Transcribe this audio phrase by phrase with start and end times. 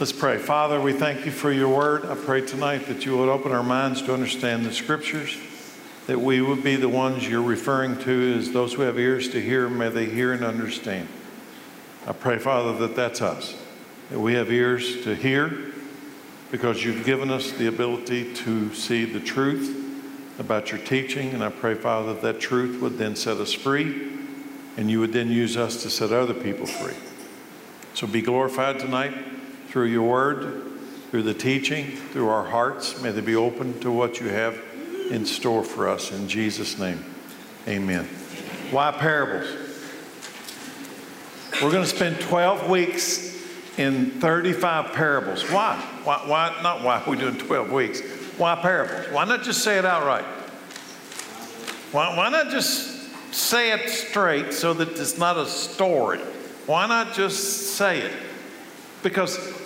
[0.00, 0.38] Let's pray.
[0.38, 2.06] Father, we thank you for your word.
[2.06, 5.36] I pray tonight that you would open our minds to understand the scriptures,
[6.06, 9.40] that we would be the ones you're referring to as those who have ears to
[9.40, 11.08] hear, may they hear and understand.
[12.06, 13.54] I pray, Father, that that's us,
[14.08, 15.72] that we have ears to hear
[16.50, 19.76] because you've given us the ability to see the truth
[20.38, 21.30] about your teaching.
[21.30, 24.10] And I pray, Father, that that truth would then set us free
[24.78, 26.96] and you would then use us to set other people free.
[27.92, 29.12] So be glorified tonight
[29.72, 30.62] through your word,
[31.10, 33.00] through the teaching, through our hearts.
[33.00, 34.60] May they be open to what you have
[35.10, 36.12] in store for us.
[36.12, 37.02] In Jesus' name,
[37.66, 38.04] amen.
[38.70, 39.48] Why parables?
[41.62, 43.34] We're going to spend 12 weeks
[43.78, 45.42] in 35 parables.
[45.44, 45.76] Why?
[46.04, 46.60] Why, why?
[46.62, 48.02] Not why we're doing 12 weeks.
[48.36, 49.06] Why parables?
[49.10, 50.26] Why not just say it outright?
[51.92, 56.18] Why, why not just say it straight so that it's not a story?
[56.66, 58.12] Why not just say it?
[59.02, 59.61] Because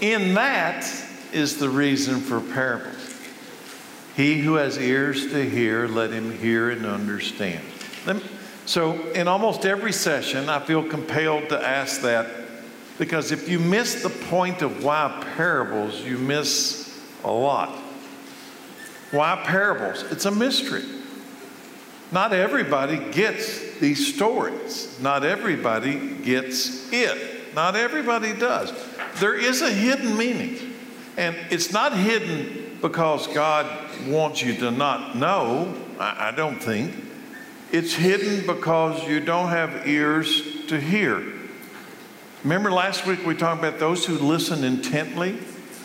[0.00, 0.84] in that
[1.32, 2.96] is the reason for parables.
[4.16, 7.64] He who has ears to hear, let him hear and understand.
[8.66, 12.28] So, in almost every session, I feel compelled to ask that
[12.98, 17.70] because if you miss the point of why parables, you miss a lot.
[19.10, 20.04] Why parables?
[20.10, 20.84] It's a mystery.
[22.12, 24.98] Not everybody gets these stories.
[25.00, 27.39] Not everybody gets it.
[27.54, 28.72] Not everybody does.
[29.18, 30.74] There is a hidden meaning.
[31.16, 33.66] And it's not hidden because God
[34.06, 36.94] wants you to not know, I, I don't think.
[37.72, 41.22] It's hidden because you don't have ears to hear.
[42.42, 45.38] Remember last week we talked about those who listen intently,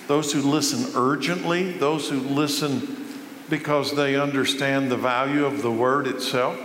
[0.07, 3.05] those who listen urgently, those who listen
[3.49, 6.57] because they understand the value of the word itself.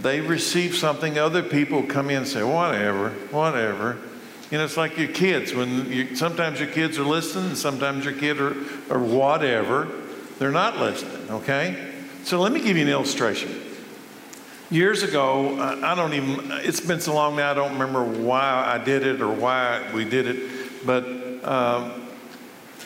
[0.00, 3.98] They receive something, other people come in and say, whatever, whatever.
[4.50, 5.52] You know, it's like your kids.
[5.52, 8.54] When you, sometimes your kids are listening, sometimes your kid are,
[8.90, 9.88] or whatever,
[10.38, 11.92] they're not listening, okay?
[12.22, 13.62] So let me give you an illustration.
[14.70, 18.82] Years ago, I don't even, it's been so long now, I don't remember why I
[18.82, 21.04] did it or why we did it, but
[21.44, 22.08] um,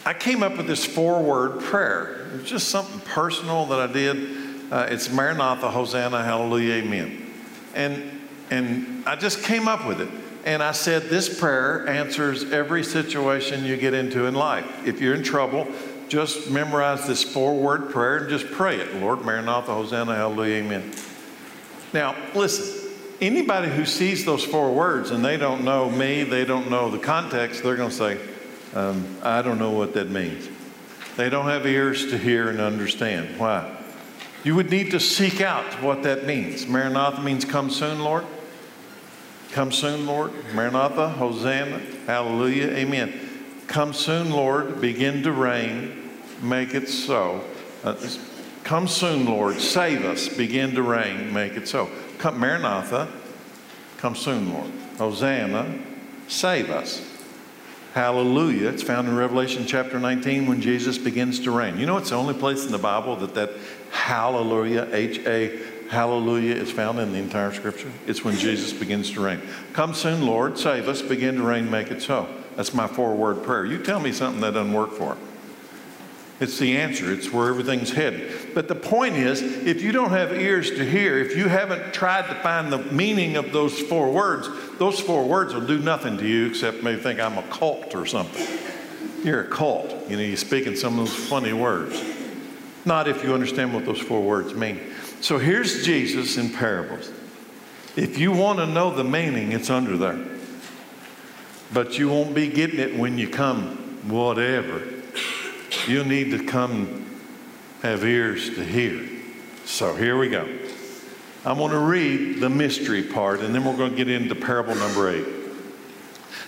[0.04, 2.28] I came up with this four word prayer.
[2.32, 4.72] It was just something personal that I did.
[4.72, 7.32] Uh, it's Maranatha, Hosanna, Hallelujah, Amen.
[7.75, 10.09] And, and I just came up with it.
[10.45, 14.87] And I said, This prayer answers every situation you get into in life.
[14.87, 15.69] If you're in trouble,
[16.09, 20.93] just memorize this four word prayer and just pray it Lord, Maranatha, Hosanna, Hallelujah, Amen.
[21.93, 22.91] Now, listen,
[23.21, 26.99] anybody who sees those four words and they don't know me, they don't know the
[26.99, 28.19] context, they're going to say,
[28.75, 30.49] um, I don't know what that means.
[31.17, 33.39] They don't have ears to hear and understand.
[33.39, 33.77] Why?
[34.43, 36.67] You would need to seek out what that means.
[36.67, 38.25] Maranatha means come soon, Lord.
[39.53, 40.33] Come soon, Lord.
[40.55, 43.12] Maranatha, Hosanna, Hallelujah, Amen.
[43.66, 44.81] Come soon, Lord.
[44.81, 46.11] Begin to reign.
[46.43, 47.43] Make it so.
[47.84, 47.97] Uh,
[48.65, 49.60] come soon, Lord.
[49.60, 50.28] Save us.
[50.28, 51.33] Begin to reign.
[51.33, 51.89] Make it so.
[52.19, 53.09] Come, Maranatha.
[53.99, 54.71] Come soon, Lord.
[54.99, 55.78] Hosanna.
[56.28, 57.05] Save us.
[57.94, 58.69] Hallelujah.
[58.69, 61.77] It's found in Revelation chapter 19 when Jesus begins to reign.
[61.77, 63.50] You know, it's the only place in the Bible that that
[63.91, 65.59] hallelujah, H A
[65.91, 67.91] hallelujah, is found in the entire scripture.
[68.06, 69.43] It's when Jesus begins to reign.
[69.73, 72.28] Come soon, Lord, save us, begin to reign, make it so.
[72.56, 73.67] That's my four word prayer.
[73.67, 75.19] You tell me something that doesn't work for it.
[76.39, 78.55] It's the answer, it's where everything's headed.
[78.55, 82.28] But the point is, if you don't have ears to hear, if you haven't tried
[82.28, 86.27] to find the meaning of those four words, those four words will do nothing to
[86.27, 88.47] you except maybe think I'm a cult or something.
[89.22, 90.09] You're a cult.
[90.09, 92.03] You know, you're speaking some of those funny words.
[92.87, 94.81] Not if you understand what those four words mean.
[95.20, 97.10] So here's Jesus in parables.
[97.97, 100.25] If you want to know the meaning, it's under there.
[101.72, 103.76] But you won't be getting it when you come,
[104.09, 104.82] whatever.
[105.86, 107.06] You'll need to come
[107.82, 109.06] have ears to hear.
[109.64, 110.47] So here we go.
[111.44, 114.75] I'm going to read the mystery part, and then we're going to get into parable
[114.75, 115.26] number eight.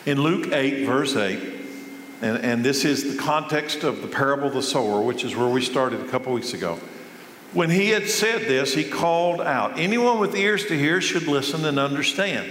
[0.04, 1.38] In Luke 8, verse 8,
[2.20, 5.48] and, and this is the context of the parable of the sower, which is where
[5.48, 6.78] we started a couple weeks ago.
[7.52, 11.64] When he had said this, he called out, Anyone with ears to hear should listen
[11.64, 12.50] and understand.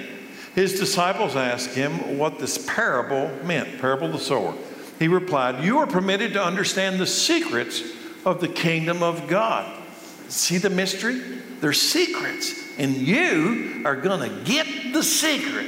[0.54, 4.54] His disciples asked him what this parable meant, parable of the sower.
[5.00, 7.82] He replied, You are permitted to understand the secrets
[8.26, 9.82] of the kingdom of God.
[10.28, 11.20] See the mystery?
[11.62, 15.68] They're secrets, and you are going to get the secret.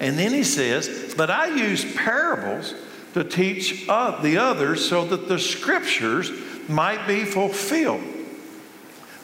[0.00, 2.74] And then he says, But I use parables
[3.12, 6.30] to teach the others so that the scriptures
[6.68, 8.02] might be fulfilled.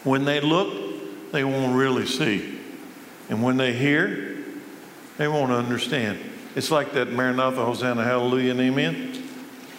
[0.04, 2.58] When they look, they won't really see.
[3.28, 4.38] And when they hear,
[5.18, 6.18] they won't understand.
[6.56, 9.22] It's like that Maranatha, Hosanna, Hallelujah, and Amen.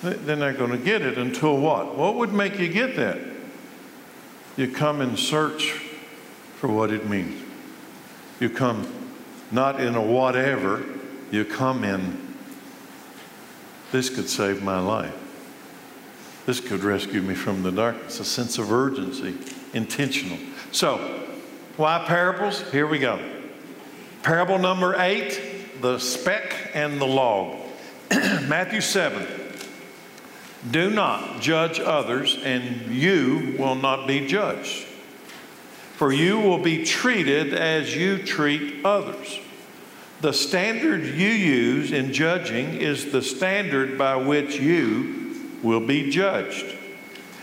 [0.02, 1.96] They're not going to get it until what?
[1.98, 3.20] What would make you get that?
[4.58, 5.72] You come and search
[6.56, 7.42] for what it means.
[8.40, 8.88] You come
[9.52, 10.84] not in a whatever,
[11.30, 12.36] you come in,
[13.92, 15.21] this could save my life.
[16.46, 18.20] This could rescue me from the darkness.
[18.20, 19.36] A sense of urgency,
[19.74, 20.38] intentional.
[20.72, 20.98] So,
[21.78, 22.62] why parables?
[22.72, 23.20] Here we go.
[24.24, 27.58] Parable number eight the speck and the log.
[28.12, 29.26] Matthew 7.
[30.70, 34.86] Do not judge others, and you will not be judged.
[35.96, 39.40] For you will be treated as you treat others.
[40.22, 45.21] The standard you use in judging is the standard by which you
[45.64, 46.66] will be judged.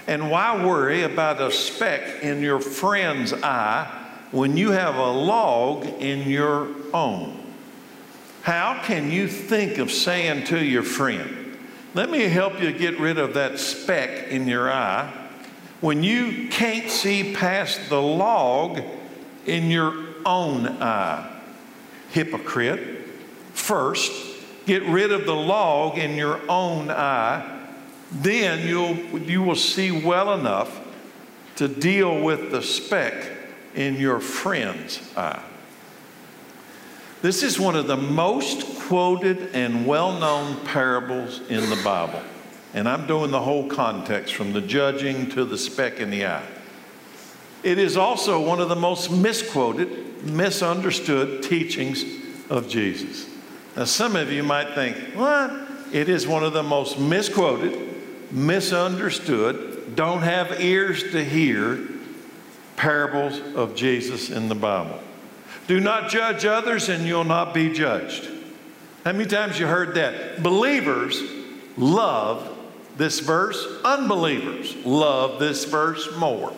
[0.06, 3.86] And why worry about a speck in your friend's eye
[4.30, 7.38] when you have a log in your own?
[8.42, 11.58] How can you think of saying to your friend,
[11.92, 15.12] Let me help you get rid of that speck in your eye,
[15.80, 18.80] when you can't see past the log
[19.44, 19.92] in your
[20.24, 21.40] own eye?
[22.10, 23.04] Hypocrite,
[23.52, 24.10] first,
[24.64, 27.57] get rid of the log in your own eye
[28.10, 30.80] then you'll, you will see well enough
[31.56, 33.32] to deal with the speck
[33.74, 35.42] in your friend's eye.
[37.20, 42.22] This is one of the most quoted and well known parables in the Bible.
[42.74, 46.46] And I'm doing the whole context from the judging to the speck in the eye.
[47.62, 52.04] It is also one of the most misquoted, misunderstood teachings
[52.48, 53.28] of Jesus.
[53.76, 55.50] Now, some of you might think, what?
[55.92, 57.87] It is one of the most misquoted,
[58.30, 61.78] misunderstood, don't have ears to hear
[62.76, 64.98] parables of Jesus in the Bible.
[65.66, 68.28] Do not judge others and you'll not be judged.
[69.04, 70.42] How many times you heard that?
[70.42, 71.20] Believers
[71.76, 72.56] love
[72.96, 76.52] this verse, unbelievers love this verse more.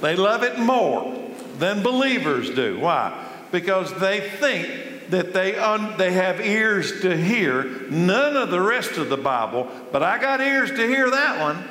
[0.00, 2.78] They love it more than believers do.
[2.80, 3.26] Why?
[3.50, 8.92] Because they think that they, un, they have ears to hear none of the rest
[8.92, 11.62] of the Bible, but I got ears to hear that one.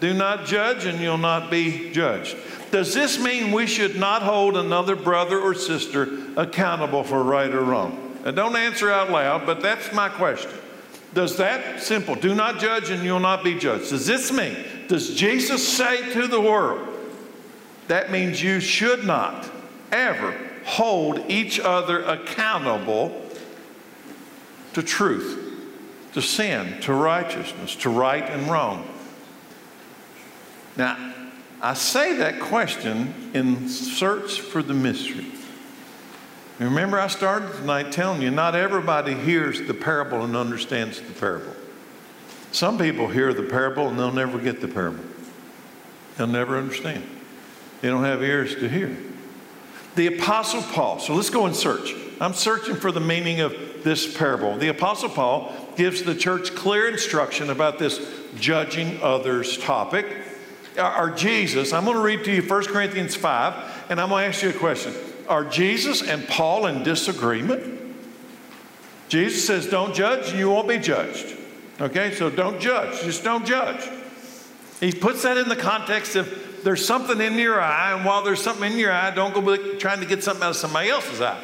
[0.00, 2.36] Do not judge, and you'll not be judged.
[2.70, 7.62] Does this mean we should not hold another brother or sister accountable for right or
[7.62, 8.16] wrong?
[8.24, 10.52] Now, don't answer out loud, but that's my question.
[11.12, 14.56] Does that simple, do not judge and you'll not be judged, does this mean,
[14.86, 16.86] does Jesus say to the world,
[17.88, 19.50] that means you should not
[19.90, 20.34] ever
[20.64, 23.26] hold each other accountable
[24.72, 25.38] to truth,
[26.14, 28.86] to sin, to righteousness, to right and wrong.
[30.76, 31.14] Now,
[31.60, 35.26] I say that question in search for the mystery.
[36.58, 41.54] Remember, I started tonight telling you not everybody hears the parable and understands the parable.
[42.52, 45.04] Some people hear the parable and they'll never get the parable.
[46.16, 47.04] They'll never understand.
[47.80, 48.94] They don't have ears to hear.
[50.00, 51.94] The Apostle Paul, so let's go and search.
[52.22, 53.54] I'm searching for the meaning of
[53.84, 54.56] this parable.
[54.56, 58.00] The Apostle Paul gives the church clear instruction about this
[58.34, 60.06] judging others topic.
[60.78, 64.28] Are Jesus, I'm going to read to you 1 Corinthians 5, and I'm going to
[64.28, 64.94] ask you a question.
[65.28, 67.94] Are Jesus and Paul in disagreement?
[69.10, 71.36] Jesus says, Don't judge, you won't be judged.
[71.78, 73.86] Okay, so don't judge, just don't judge.
[74.80, 78.42] He puts that in the context of there's something in your eye, and while there's
[78.42, 81.42] something in your eye, don't go trying to get something out of somebody else's eye.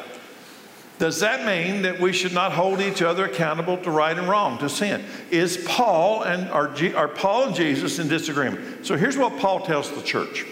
[0.99, 4.57] Does that mean that we should not hold each other accountable to right and wrong,
[4.59, 5.05] to sin?
[5.29, 8.85] Is Paul and are, are Paul and Jesus in disagreement?
[8.85, 10.45] So here's what Paul tells the church.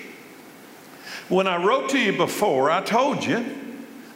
[1.29, 3.43] When I wrote to you before, I told you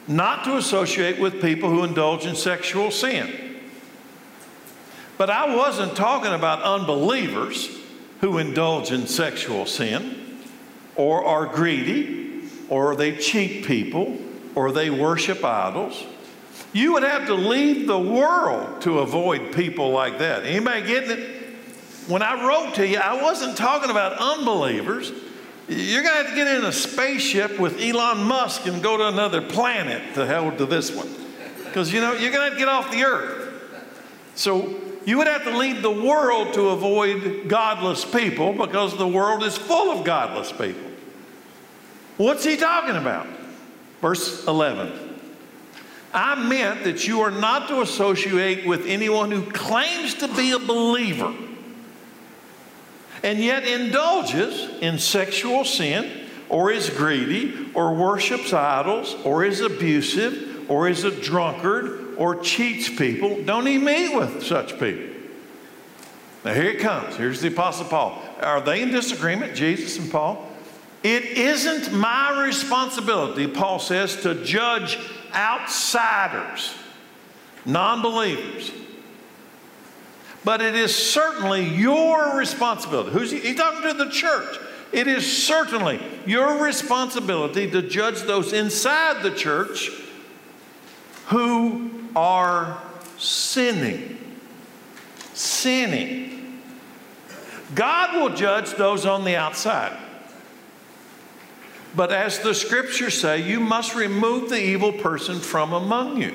[0.06, 3.56] not to associate with people who indulge in sexual sin.
[5.18, 7.68] But I wasn't talking about unbelievers
[8.20, 10.19] who indulge in sexual sin
[10.96, 14.16] or are greedy, or they cheat people,
[14.54, 16.04] or they worship idols.
[16.72, 20.44] You would have to leave the world to avoid people like that.
[20.44, 21.36] Anybody getting it?
[22.06, 25.12] When I wrote to you, I wasn't talking about unbelievers.
[25.68, 29.06] You're going to have to get in a spaceship with Elon Musk and go to
[29.06, 31.08] another planet to hell to this one.
[31.64, 33.48] Because, you know, you're going to have to get off the earth.
[34.34, 39.42] So you would have to leave the world to avoid godless people because the world
[39.42, 40.90] is full of godless people.
[42.16, 43.26] What's he talking about?
[44.00, 44.92] Verse 11.
[46.12, 50.58] I meant that you are not to associate with anyone who claims to be a
[50.58, 51.32] believer
[53.22, 60.68] and yet indulges in sexual sin or is greedy or worships idols or is abusive
[60.70, 65.06] or is a drunkard or cheats people, don't even meet with such people.
[66.44, 67.16] Now, here it comes.
[67.16, 68.22] Here's the Apostle Paul.
[68.42, 70.46] Are they in disagreement, Jesus and Paul?
[71.02, 74.98] It isn't my responsibility, Paul says, to judge
[75.32, 76.74] outsiders,
[77.64, 78.70] non believers.
[80.44, 83.12] But it is certainly your responsibility.
[83.12, 83.40] Who's he?
[83.40, 84.58] He's talking to the church.
[84.92, 89.90] It is certainly your responsibility to judge those inside the church
[91.30, 92.82] who are
[93.18, 94.18] sinning.
[95.32, 96.60] Sinning.
[97.74, 99.96] God will judge those on the outside.
[101.94, 106.34] But as the scriptures say, you must remove the evil person from among you.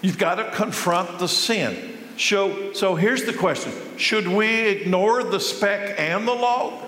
[0.00, 1.98] You've got to confront the sin.
[2.18, 6.84] So, so here's the question Should we ignore the speck and the log?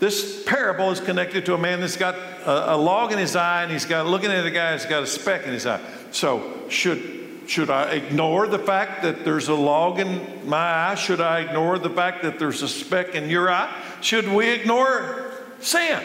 [0.00, 3.62] This parable is connected to a man that's got a, a log in his eye
[3.62, 5.80] and he's got looking at a guy that's got a speck in his eye.
[6.10, 10.94] So, should, should I ignore the fact that there's a log in my eye?
[10.94, 13.74] Should I ignore the fact that there's a speck in your eye?
[14.00, 16.02] Should we ignore sin?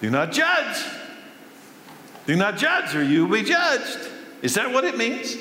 [0.00, 0.84] Do not judge.
[2.26, 4.08] Do not judge, or you will be judged.
[4.42, 5.36] Is that what it means?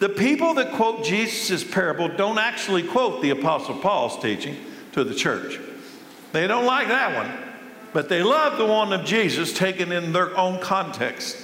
[0.00, 4.56] The people that quote Jesus' parable don't actually quote the Apostle Paul's teaching
[4.92, 5.60] to the church.
[6.32, 7.49] They don't like that one,
[7.92, 11.36] but they love the one of Jesus taken in their own context.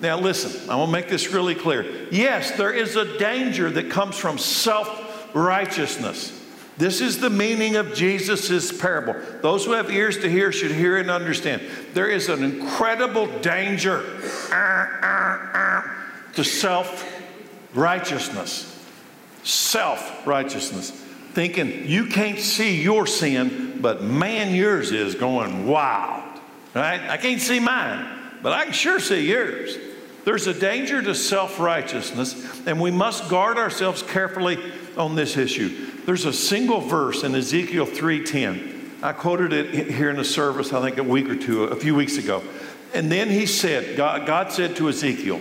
[0.00, 2.08] Now, listen, I want to make this really clear.
[2.10, 6.36] Yes, there is a danger that comes from self righteousness.
[6.78, 9.14] This is the meaning of Jesus' parable.
[9.42, 11.60] Those who have ears to hear should hear and understand.
[11.92, 14.02] There is an incredible danger
[16.32, 17.06] to self
[17.74, 18.66] righteousness.
[19.42, 20.90] Self righteousness.
[21.32, 26.40] Thinking you can't see your sin, but man, yours is going wild.
[26.74, 27.00] Right?
[27.08, 28.06] I can't see mine,
[28.42, 29.76] but I can sure see yours.
[30.24, 34.58] There's a danger to self righteousness, and we must guard ourselves carefully
[34.96, 35.90] on this issue.
[36.06, 38.98] There's a single verse in Ezekiel 3:10.
[39.02, 41.94] I quoted it here in the service, I think a week or two, a few
[41.94, 42.42] weeks ago.
[42.92, 45.40] And then he said, God, God said to Ezekiel,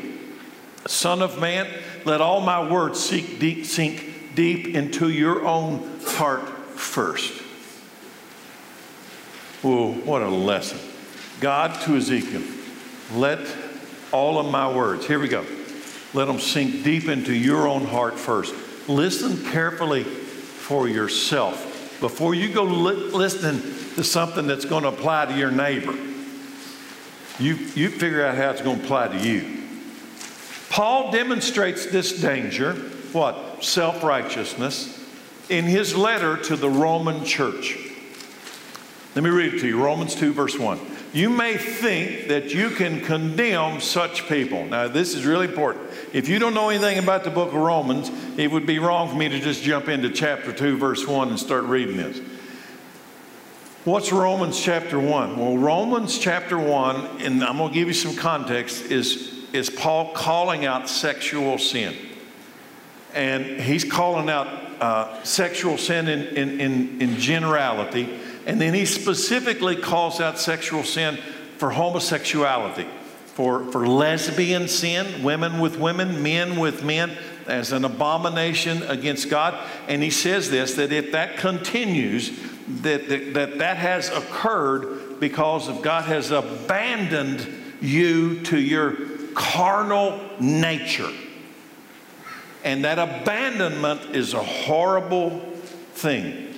[0.88, 1.67] Son of man,
[2.05, 7.34] let all my words sink deep, sink deep into your own heart first.
[9.62, 10.80] Whoa, what a lesson.
[11.42, 12.44] God to Ezekiel,
[13.13, 13.39] let
[14.12, 15.46] all of my words, here we go,
[16.13, 18.54] let them sink deep into your own heart first.
[18.88, 23.62] Listen carefully for yourself before you go li- listening
[23.96, 25.94] to something that's going to apply to your neighbor.
[27.38, 29.63] You, you figure out how it's going to apply to you.
[30.70, 32.74] Paul demonstrates this danger,
[33.12, 33.63] what?
[33.63, 35.06] Self righteousness,
[35.50, 37.78] in his letter to the Roman church.
[39.16, 40.80] Let me read it to you Romans 2, verse 1.
[41.13, 44.66] You may think that you can condemn such people.
[44.66, 45.89] Now, this is really important.
[46.13, 49.16] If you don't know anything about the book of Romans, it would be wrong for
[49.16, 52.20] me to just jump into chapter 2, verse 1 and start reading this.
[53.86, 55.38] What's Romans chapter 1?
[55.38, 60.13] Well, Romans chapter 1, and I'm going to give you some context, is is Paul
[60.13, 61.96] calling out sexual sin.
[63.13, 64.48] And he's calling out
[64.80, 68.20] uh, sexual sin in, in, in, in generality.
[68.50, 71.18] And then he specifically calls out sexual sin
[71.58, 72.88] for homosexuality,
[73.25, 77.15] for, for lesbian sin, women with women, men with men,
[77.46, 79.56] as an abomination against God.
[79.88, 82.32] And he says this that if that continues,
[82.82, 87.48] that that, that, that has occurred because of God has abandoned
[87.82, 88.96] you to your
[89.36, 91.12] carnal nature.
[92.63, 95.39] And that abandonment is a horrible
[95.94, 96.56] thing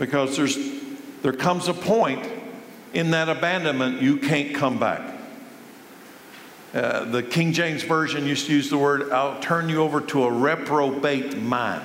[0.00, 0.81] because there's,
[1.22, 2.28] there comes a point
[2.92, 5.18] in that abandonment you can't come back.
[6.74, 10.24] Uh, the King James Version used to use the word, I'll turn you over to
[10.24, 11.84] a reprobate mind.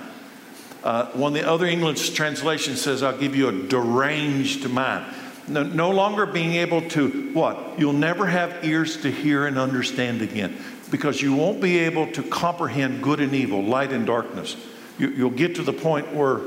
[0.84, 5.14] Uh, one of the other English translations says, I'll give you a deranged mind.
[5.48, 7.78] No, no longer being able to what?
[7.78, 10.58] You'll never have ears to hear and understand again
[10.90, 14.56] because you won't be able to comprehend good and evil, light and darkness.
[14.98, 16.42] You, you'll get to the point where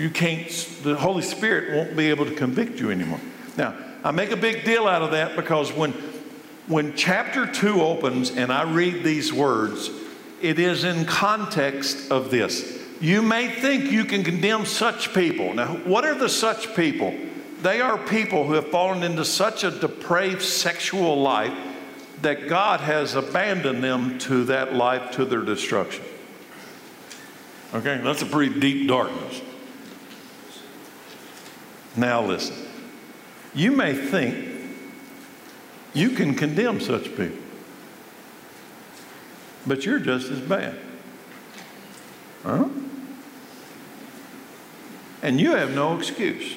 [0.00, 0.48] you can't,
[0.82, 3.20] the Holy Spirit won't be able to convict you anymore.
[3.56, 5.92] Now, I make a big deal out of that because when,
[6.66, 9.90] when chapter 2 opens and I read these words,
[10.40, 12.78] it is in context of this.
[13.00, 15.52] You may think you can condemn such people.
[15.52, 17.14] Now, what are the such people?
[17.62, 21.52] They are people who have fallen into such a depraved sexual life
[22.22, 26.04] that God has abandoned them to that life to their destruction.
[27.74, 29.42] Okay, that's a pretty deep darkness.
[32.00, 32.56] Now, listen.
[33.54, 34.48] You may think
[35.92, 37.36] you can condemn such people.
[39.66, 40.78] but you're just as bad.
[42.42, 42.68] Huh?
[45.22, 46.56] And you have no excuse.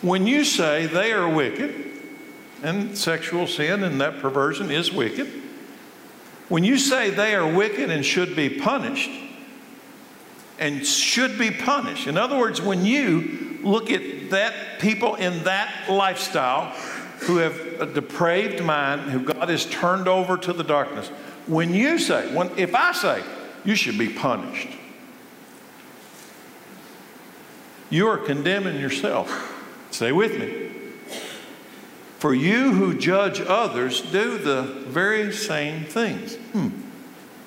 [0.00, 1.86] When you say they are wicked,
[2.62, 5.26] and sexual sin and that perversion is wicked,
[6.48, 9.10] when you say they are wicked and should be punished,
[10.60, 15.90] and should be punished, in other words, when you look at that people in that
[15.90, 16.66] lifestyle
[17.20, 21.08] who have a depraved mind, who God has turned over to the darkness,
[21.46, 23.22] when you say, when, if I say,
[23.64, 24.68] you should be punished,
[27.90, 29.56] you are condemning yourself.
[29.90, 30.70] Stay with me.
[32.18, 36.36] For you who judge others do the very same things.
[36.36, 36.68] Hmm.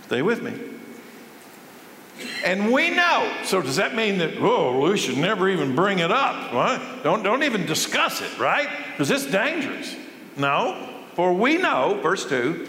[0.06, 0.54] Stay with me.
[2.44, 3.34] And we know.
[3.44, 6.52] So does that mean that, oh, we should never even bring it up?
[6.52, 7.00] Right?
[7.04, 8.68] Don't, don't even discuss it, right?
[8.92, 9.96] Because it's dangerous.
[10.38, 10.90] No.
[11.14, 12.68] For we know, verse 2,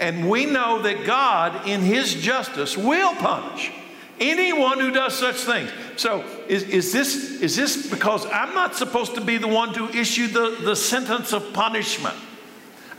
[0.00, 3.70] and we know that God in his justice will punish
[4.18, 5.70] anyone who does such things.
[5.96, 9.88] So is, is, this, is this because I'm not supposed to be the one to
[9.90, 12.16] issue the, the sentence of punishment?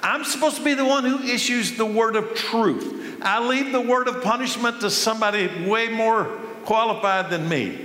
[0.03, 3.19] I'm supposed to be the one who issues the word of truth.
[3.21, 6.25] I leave the word of punishment to somebody way more
[6.65, 7.79] qualified than me.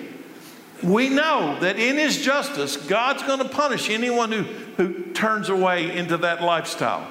[0.83, 5.97] We know that in his justice, God's going to punish anyone who, who turns away
[5.97, 7.07] into that lifestyle.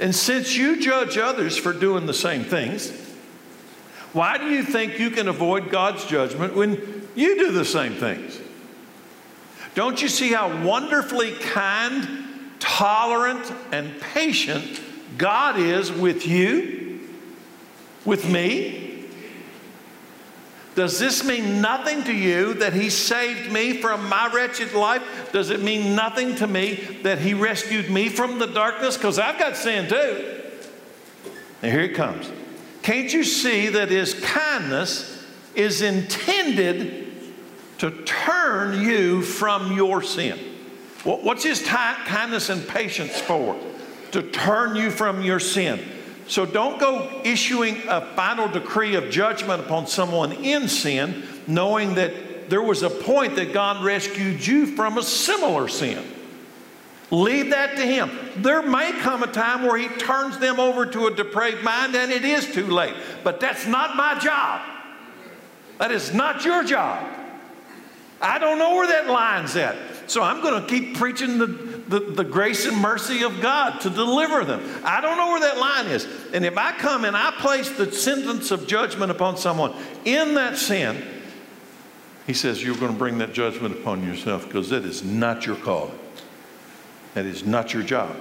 [0.00, 2.90] And since you judge others for doing the same things,
[4.12, 8.38] why do you think you can avoid God's judgment when you do the same things?
[9.74, 12.21] Don't you see how wonderfully kind,
[12.62, 14.80] tolerant, and patient
[15.18, 17.00] God is with you?
[18.04, 19.08] With me?
[20.74, 25.02] Does this mean nothing to you that He saved me from my wretched life?
[25.32, 28.96] Does it mean nothing to me that He rescued me from the darkness?
[28.96, 30.40] Because I've got sin too.
[31.60, 32.30] And here it comes.
[32.82, 37.12] Can't you see that his kindness is intended
[37.78, 40.38] to turn you from your sin?
[41.04, 43.58] What's his kindness and patience for?
[44.12, 45.80] To turn you from your sin.
[46.28, 52.48] So don't go issuing a final decree of judgment upon someone in sin, knowing that
[52.48, 56.04] there was a point that God rescued you from a similar sin.
[57.10, 58.10] Leave that to Him.
[58.36, 62.10] There may come a time where He turns them over to a depraved mind and
[62.10, 62.94] it is too late.
[63.22, 64.62] But that's not my job.
[65.78, 67.06] That is not your job.
[68.20, 69.76] I don't know where that line's at.
[70.06, 73.90] So I'm going to keep preaching the, the, the, grace and mercy of God to
[73.90, 74.62] deliver them.
[74.84, 76.06] I don't know where that line is.
[76.32, 80.58] And if I come and I place the sentence of judgment upon someone in that
[80.58, 81.02] sin,
[82.26, 85.56] He says, You're going to bring that judgment upon yourself because that is not your
[85.56, 85.98] calling.
[87.14, 88.16] That is not your job.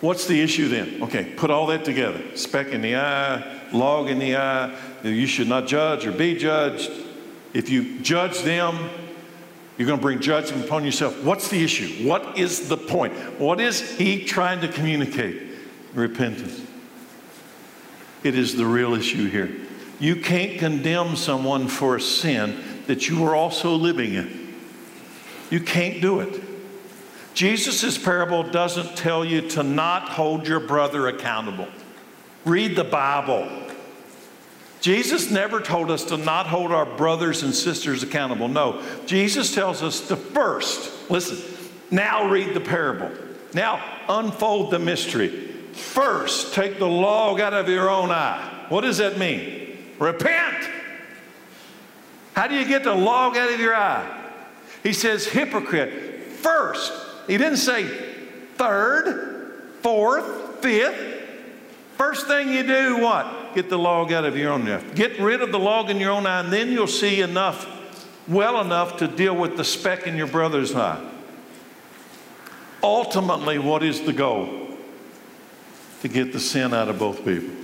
[0.00, 1.02] What's the issue then?
[1.02, 2.36] Okay, put all that together.
[2.36, 4.78] Speck in the eye, log in the eye.
[5.02, 6.90] You should not judge or be judged.
[7.54, 8.90] If you judge them,
[9.76, 11.22] you're going to bring judgment upon yourself.
[11.24, 12.06] What's the issue?
[12.08, 13.12] What is the point?
[13.40, 15.42] What is he trying to communicate?
[15.94, 16.62] Repentance.
[18.22, 19.50] It is the real issue here.
[20.00, 24.54] You can't condemn someone for a sin that you are also living in.
[25.50, 26.42] You can't do it.
[27.34, 31.68] Jesus' parable doesn't tell you to not hold your brother accountable.
[32.44, 33.48] Read the Bible.
[34.84, 38.48] Jesus never told us to not hold our brothers and sisters accountable.
[38.48, 41.38] No, Jesus tells us to first, listen,
[41.90, 43.10] now read the parable.
[43.54, 45.30] Now unfold the mystery.
[45.72, 48.66] First, take the log out of your own eye.
[48.68, 49.78] What does that mean?
[49.98, 50.68] Repent.
[52.36, 54.32] How do you get the log out of your eye?
[54.82, 56.92] He says, hypocrite, first
[57.26, 57.88] he didn't say
[58.56, 61.22] third, fourth, fifth.
[61.96, 63.43] First thing you do, what?
[63.54, 64.82] Get the log out of your own eye.
[64.94, 67.66] Get rid of the log in your own eye, and then you'll see enough,
[68.26, 71.02] well enough to deal with the speck in your brother's eye.
[72.82, 74.48] Ultimately, what is the goal?
[76.02, 77.54] To get the sin out of both people.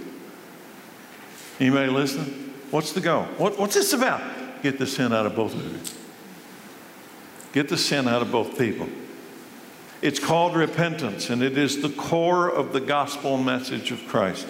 [1.59, 2.55] Anybody listening?
[2.71, 3.25] What's the goal?
[3.37, 4.23] What, what's this about?
[4.63, 5.79] Get the sin out of both of you.
[7.53, 8.89] Get the sin out of both people.
[10.03, 14.47] It's called repentance, and it is the core of the gospel message of Christ.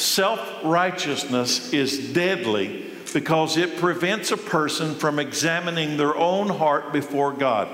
[0.00, 7.34] Self righteousness is deadly because it prevents a person from examining their own heart before
[7.34, 7.68] God.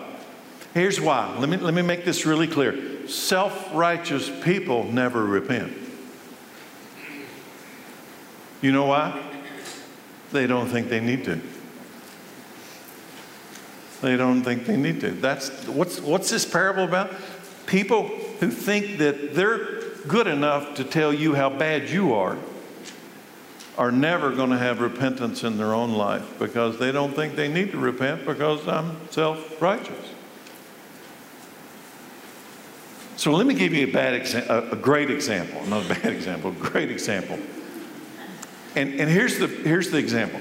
[0.74, 1.36] Here's why.
[1.38, 3.06] Let me, let me make this really clear.
[3.06, 5.72] Self righteous people never repent.
[8.60, 9.22] You know why?
[10.32, 11.40] They don't think they need to.
[14.02, 15.12] They don't think they need to.
[15.12, 17.14] That's what's what's this parable about?
[17.66, 18.08] People
[18.40, 19.75] who think that their
[20.06, 22.36] good enough to tell you how bad you are
[23.78, 27.48] are never going to have repentance in their own life because they don't think they
[27.48, 30.12] need to repent because I'm self righteous.
[33.16, 36.50] So let me give you a bad exa- a great example, not a bad example,
[36.50, 37.38] a great example.
[38.74, 40.40] And, and here's, the, here's the example.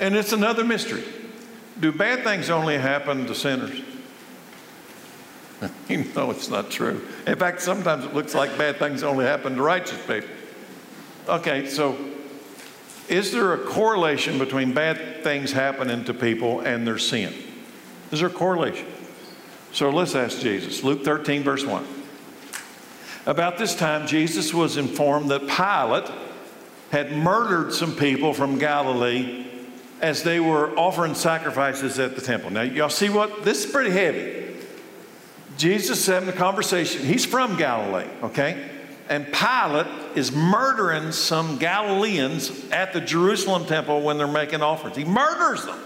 [0.00, 1.04] And it's another mystery.
[1.78, 3.78] Do bad things only happen to sinners?
[5.88, 7.06] you know it's not true.
[7.26, 10.28] In fact, sometimes it looks like bad things only happen to righteous people.
[11.28, 11.96] Okay, so
[13.08, 17.32] is there a correlation between bad things happening to people and their sin?
[18.10, 18.86] Is there a correlation?
[19.72, 20.82] So let's ask Jesus.
[20.82, 21.84] Luke 13, verse 1.
[23.24, 26.10] About this time, Jesus was informed that Pilate
[26.90, 29.46] had murdered some people from Galilee
[30.00, 32.50] as they were offering sacrifices at the temple.
[32.50, 33.44] Now, y'all see what?
[33.44, 34.41] This is pretty heavy.
[35.56, 37.04] Jesus having a conversation.
[37.04, 38.70] He's from Galilee, okay?
[39.08, 39.86] And Pilate
[40.16, 44.96] is murdering some Galileans at the Jerusalem temple when they're making offerings.
[44.96, 45.78] He murders them.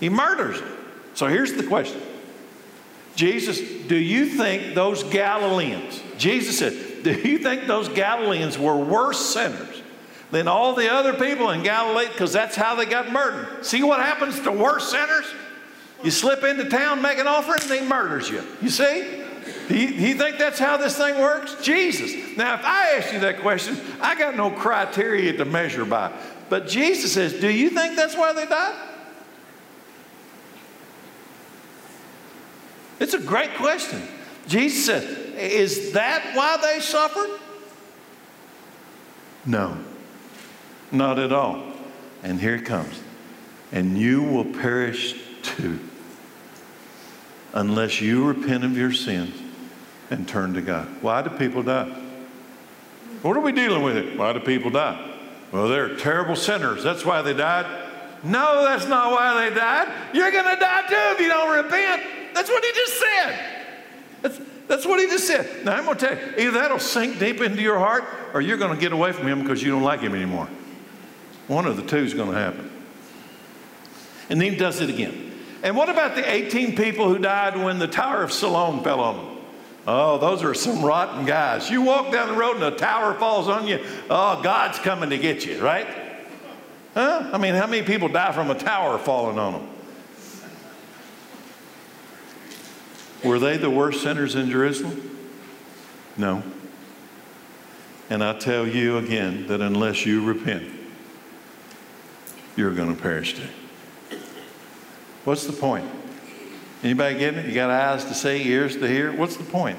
[0.00, 0.76] He murders them.
[1.14, 2.00] So here's the question
[3.16, 9.20] Jesus, do you think those Galileans, Jesus said, do you think those Galileans were worse
[9.20, 9.82] sinners
[10.30, 12.08] than all the other people in Galilee?
[12.08, 13.64] Because that's how they got murdered.
[13.64, 15.26] See what happens to worse sinners?
[16.04, 18.44] You slip into town, make an offering, and he murders you.
[18.60, 19.22] You see?
[19.68, 21.56] Do you, do you, think that's how this thing works?
[21.62, 22.36] Jesus.
[22.36, 26.12] Now, if I ask you that question, I got no criteria to measure by.
[26.50, 28.88] But Jesus says, Do you think that's why they died?
[33.00, 34.02] It's a great question.
[34.46, 35.04] Jesus says,
[35.36, 37.40] Is that why they suffered?
[39.46, 39.78] No,
[40.92, 41.62] not at all.
[42.22, 43.00] And here it comes.
[43.72, 45.80] And you will perish too
[47.54, 49.40] unless you repent of your sins
[50.10, 50.86] and turn to God.
[51.00, 51.88] Why do people die?
[53.22, 54.18] What are we dealing with it?
[54.18, 55.12] Why do people die?
[55.50, 56.82] Well, they're terrible sinners.
[56.82, 57.64] That's why they died.
[58.24, 59.88] No, that's not why they died.
[60.12, 62.02] You're going to die too if you don't repent.
[62.34, 63.66] That's what he just said.
[64.20, 65.64] That's, that's what he just said.
[65.64, 68.56] Now, I'm going to tell you, either that'll sink deep into your heart or you're
[68.56, 70.48] going to get away from him because you don't like him anymore.
[71.46, 72.70] One of the two is going to happen.
[74.28, 75.23] And then he does it again.
[75.64, 79.16] And what about the 18 people who died when the Tower of Siloam fell on
[79.16, 79.36] them?
[79.86, 81.70] Oh, those are some rotten guys.
[81.70, 83.84] You walk down the road and a tower falls on you.
[84.08, 85.86] Oh, God's coming to get you, right?
[86.94, 87.30] Huh?
[87.32, 89.68] I mean, how many people die from a tower falling on them?
[93.24, 95.18] Were they the worst sinners in Jerusalem?
[96.16, 96.42] No.
[98.10, 100.68] And I tell you again that unless you repent,
[102.54, 103.34] you're going to perish.
[105.24, 105.88] What's the point?
[106.82, 107.46] Anybody getting it?
[107.46, 109.10] You got eyes to see, ears to hear?
[109.16, 109.78] What's the point?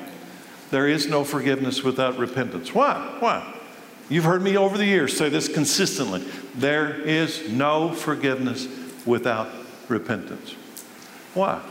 [0.71, 2.73] There is no forgiveness without repentance.
[2.73, 3.17] Why?
[3.19, 3.53] Why?
[4.09, 6.23] You've heard me over the years say this consistently.
[6.55, 8.67] There is no forgiveness
[9.05, 9.49] without
[9.87, 10.55] repentance.
[11.33, 11.61] Why?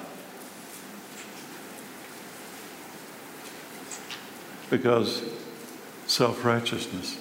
[4.71, 5.23] Because
[6.07, 7.19] self righteousness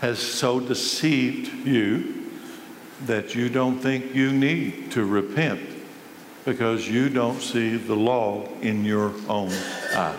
[0.00, 2.25] has so deceived you
[3.04, 5.60] that you don't think you need to repent
[6.44, 9.52] because you don't see the log in your own
[9.92, 10.16] eye.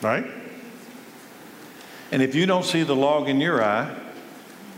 [0.00, 0.26] Right?
[2.12, 3.94] And if you don't see the log in your eye,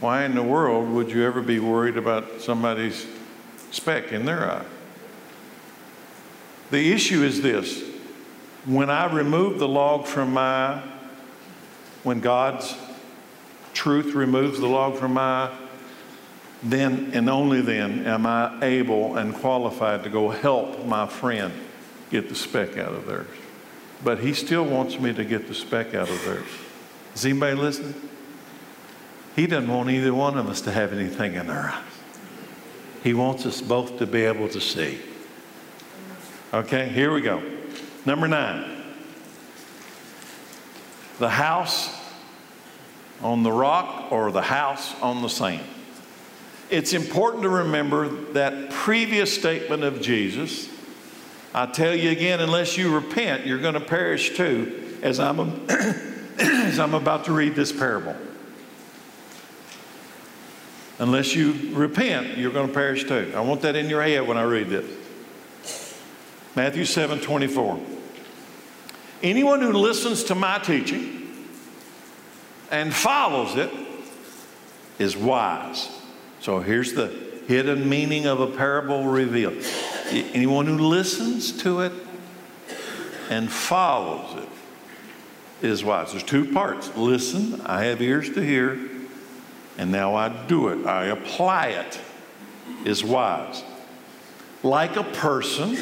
[0.01, 3.07] why in the world would you ever be worried about somebody's
[3.71, 4.65] speck in their eye?
[6.71, 7.85] The issue is this
[8.65, 10.83] when I remove the log from my eye,
[12.03, 12.75] when God's
[13.73, 15.59] truth removes the log from my eye,
[16.63, 21.53] then and only then am I able and qualified to go help my friend
[22.11, 23.27] get the speck out of theirs.
[24.05, 26.47] But he still wants me to get the speck out of theirs.
[27.15, 27.95] Is anybody listening?
[29.35, 31.83] He doesn't want either one of us to have anything in our eyes.
[33.03, 35.01] He wants us both to be able to see.
[36.53, 37.43] Okay, here we go.
[38.05, 38.83] Number nine.
[41.19, 42.02] The house
[43.23, 45.65] on the rock or the house on the sand
[46.73, 50.71] it's important to remember that previous statement of Jesus.
[51.55, 55.67] I tell you again, unless you repent, you're going to perish too, as I'm,
[56.39, 58.17] as I'm about to read this parable.
[60.99, 63.31] Unless you repent, you're going to perish too.
[63.37, 66.01] I want that in your head when I read this.
[66.57, 67.81] Matthew 7 24.
[69.23, 71.22] Anyone who listens to my teaching
[72.73, 73.71] and follows it
[74.99, 75.89] is wise
[76.43, 77.07] so here's the
[77.47, 79.65] hidden meaning of a parable revealed.
[80.11, 81.93] Anyone who listens to it
[83.31, 84.49] and follows it
[85.65, 86.11] is wise.
[86.11, 86.91] There's two parts.
[86.97, 88.77] Listen, I have ears to hear,
[89.79, 90.85] and now I do it.
[90.85, 92.01] I apply it
[92.85, 93.63] is wise.
[94.65, 95.79] Like a person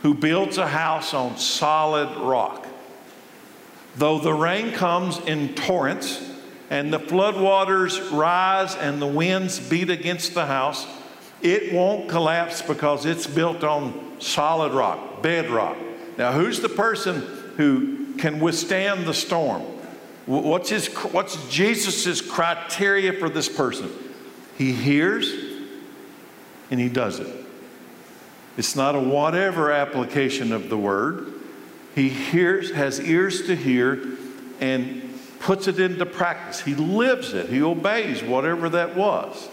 [0.00, 2.66] who builds a house on solid rock.
[3.98, 6.24] Though the rain comes in torrents
[6.70, 10.86] and the floodwaters rise and the winds beat against the house,
[11.42, 15.76] it won't collapse because it's built on solid rock, bedrock.
[16.16, 17.22] Now, who's the person
[17.56, 19.62] who can withstand the storm?
[20.26, 23.90] What's, his, what's Jesus' criteria for this person?
[24.56, 25.32] He hears
[26.70, 27.34] and he does it.
[28.56, 31.32] It's not a whatever application of the word.
[31.98, 34.00] He hears, has ears to hear,
[34.60, 36.60] and puts it into practice.
[36.60, 37.48] He lives it.
[37.48, 39.48] He obeys whatever that was.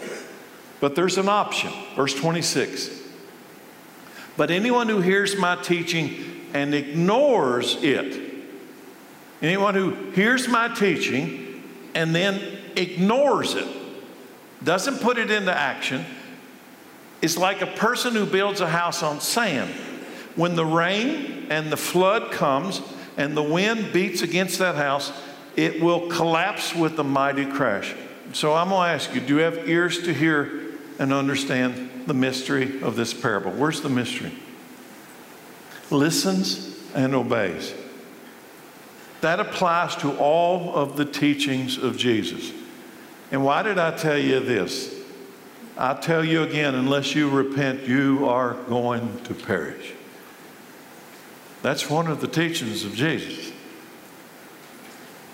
[0.78, 1.72] But there's an option.
[1.96, 2.88] Verse 26.
[4.36, 8.46] But anyone who hears my teaching and ignores it,
[9.42, 11.64] anyone who hears my teaching
[11.96, 12.40] and then
[12.76, 13.66] ignores it,
[14.62, 16.04] doesn't put it into action,
[17.20, 19.74] is like a person who builds a house on sand.
[20.36, 22.82] When the rain and the flood comes
[23.16, 25.12] and the wind beats against that house,
[25.56, 27.94] it will collapse with a mighty crash.
[28.32, 32.14] So I'm going to ask you do you have ears to hear and understand the
[32.14, 33.50] mystery of this parable?
[33.52, 34.32] Where's the mystery?
[35.90, 37.74] Listens and obeys.
[39.22, 42.52] That applies to all of the teachings of Jesus.
[43.32, 44.94] And why did I tell you this?
[45.78, 49.95] I tell you again, unless you repent, you are going to perish.
[51.66, 53.50] That's one of the teachings of Jesus.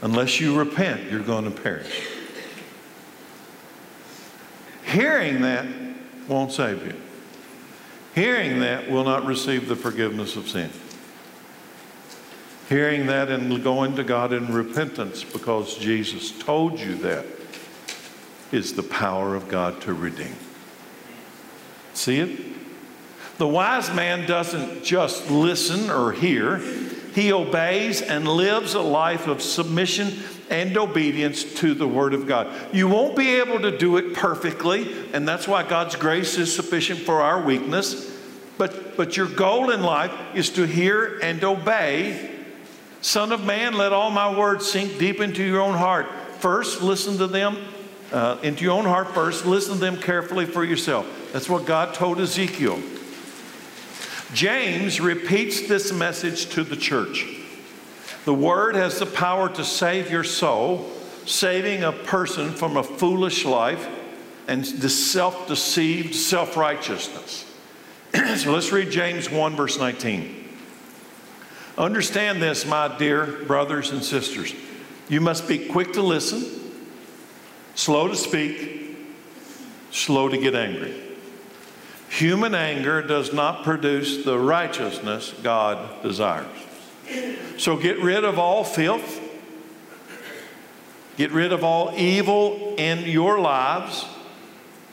[0.01, 2.09] Unless you repent, you're going to perish.
[4.87, 5.66] Hearing that
[6.29, 6.95] won't save you.
[8.14, 10.71] Hearing that will not receive the forgiveness of sin.
[12.71, 17.27] Hearing that and going to God in repentance because Jesus told you that
[18.53, 20.37] is the power of God to redeem.
[21.92, 22.51] See it?
[23.38, 26.59] The wise man doesn't just listen or hear,
[27.14, 30.12] he obeys and lives a life of submission
[30.49, 32.53] and obedience to the Word of God.
[32.75, 37.01] You won't be able to do it perfectly, and that's why God's grace is sufficient
[37.01, 38.11] for our weakness.
[38.59, 42.31] But, but your goal in life is to hear and obey.
[43.01, 46.07] Son of man, let all my words sink deep into your own heart.
[46.38, 47.57] First, listen to them
[48.12, 49.47] uh, into your own heart first.
[49.47, 51.07] Listen to them carefully for yourself.
[51.33, 52.81] That's what God told Ezekiel.
[54.33, 57.27] James repeats this message to the church.
[58.25, 60.90] The word has the power to save your soul,
[61.27, 63.88] saving a person from a foolish life
[64.49, 67.45] and the self deceived self righteousness.
[68.37, 70.49] so let's read James 1, verse 19.
[71.79, 74.55] Understand this, my dear brothers and sisters.
[75.09, 76.61] You must be quick to listen
[77.75, 78.97] slow to speak,
[79.90, 81.01] slow to get angry.
[82.12, 86.46] Human anger does not produce the righteousness God desires.
[87.57, 89.18] So get rid of all filth,
[91.16, 94.05] get rid of all evil in your lives,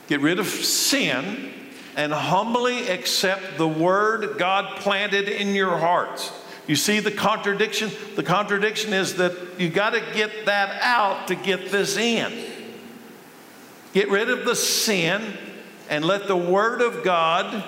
[0.06, 1.52] get rid of sin,
[1.94, 6.32] and humbly accept the word God planted in your hearts.
[6.66, 7.90] You see the contradiction?
[8.16, 12.50] The contradiction is that you got to get that out to get this in.
[13.92, 15.36] Get rid of the sin
[15.90, 17.62] and let the Word of God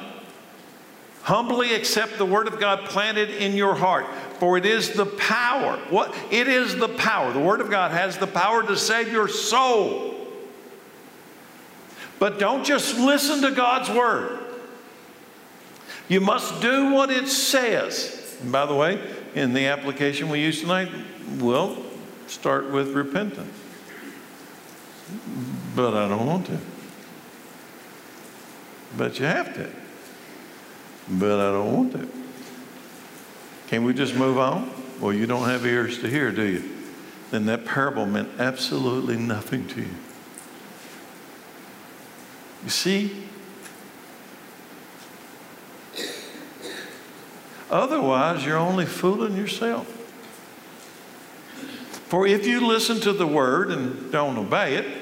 [1.23, 4.07] humbly accept the Word of God planted in your heart.
[4.39, 5.77] For it is the power.
[5.91, 6.17] What?
[6.31, 7.33] It is the power.
[7.33, 10.15] The Word of God has the power to save your soul.
[12.19, 14.39] But don't just listen to God's Word.
[16.09, 18.39] You must do what it says.
[18.41, 18.99] And by the way,
[19.35, 20.91] in the application we use tonight,
[21.39, 21.77] we'll
[22.27, 23.59] start with repentance
[25.75, 26.59] but I don't want to.
[28.97, 29.71] But you have to.
[31.09, 32.09] But I don't want to.
[33.69, 34.71] Can we just move on?
[35.01, 36.71] Well, you don't have ears to hear, do you?
[37.31, 39.95] Then that parable meant absolutely nothing to you.
[42.65, 43.27] You see?
[47.71, 49.87] Otherwise, you're only fooling yourself.
[52.09, 55.02] For if you listen to the word and don't obey it,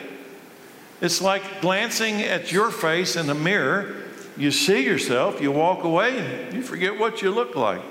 [1.01, 3.97] it's like glancing at your face in a mirror.
[4.37, 7.83] You see yourself, you walk away, and you forget what you look like.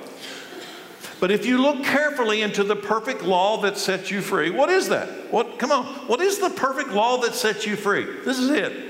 [1.20, 4.88] But if you look carefully into the perfect law that sets you free, what is
[4.90, 5.32] that?
[5.32, 8.06] What come on, what is the perfect law that sets you free?
[8.24, 8.86] This is it.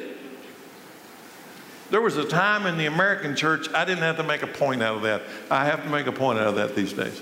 [1.90, 4.84] There was a time in the American church I didn't have to make a point
[4.84, 5.24] out of that.
[5.50, 7.20] I have to make a point out of that these days.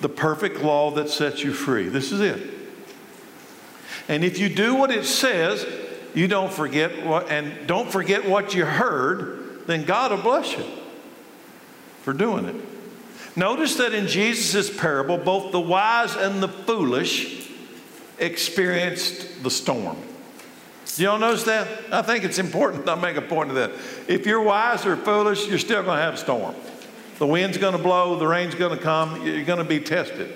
[0.00, 1.88] the perfect law that sets you free.
[1.88, 2.54] This is it.
[4.08, 5.66] And if you do what it says,
[6.16, 10.64] you don't forget what, and don't forget what you heard, then God will bless you
[12.00, 12.56] for doing it.
[13.36, 17.50] Notice that in Jesus' parable, both the wise and the foolish
[18.18, 19.98] experienced the storm.
[20.96, 21.68] Y'all notice that?
[21.92, 23.72] I think it's important to make a point of that.
[24.08, 26.54] If you're wise or foolish, you're still going to have a storm.
[27.18, 30.32] The wind's going to blow, the rain's going to come, you're going to be tested.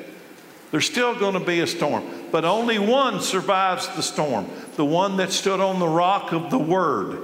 [0.71, 4.49] There's still going to be a storm, but only one survives the storm
[4.81, 7.21] the one that stood on the rock of the word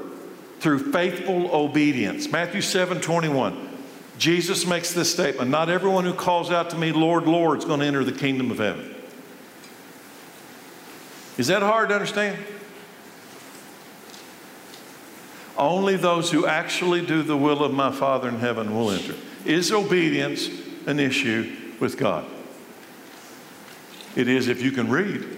[0.60, 2.30] through faithful obedience.
[2.30, 3.78] Matthew 7 21.
[4.18, 7.80] Jesus makes this statement Not everyone who calls out to me, Lord, Lord, is going
[7.80, 8.94] to enter the kingdom of heaven.
[11.38, 12.36] Is that hard to understand?
[15.56, 19.14] Only those who actually do the will of my Father in heaven will enter.
[19.46, 20.50] Is obedience
[20.86, 22.26] an issue with God?
[24.14, 25.35] It is if you can read.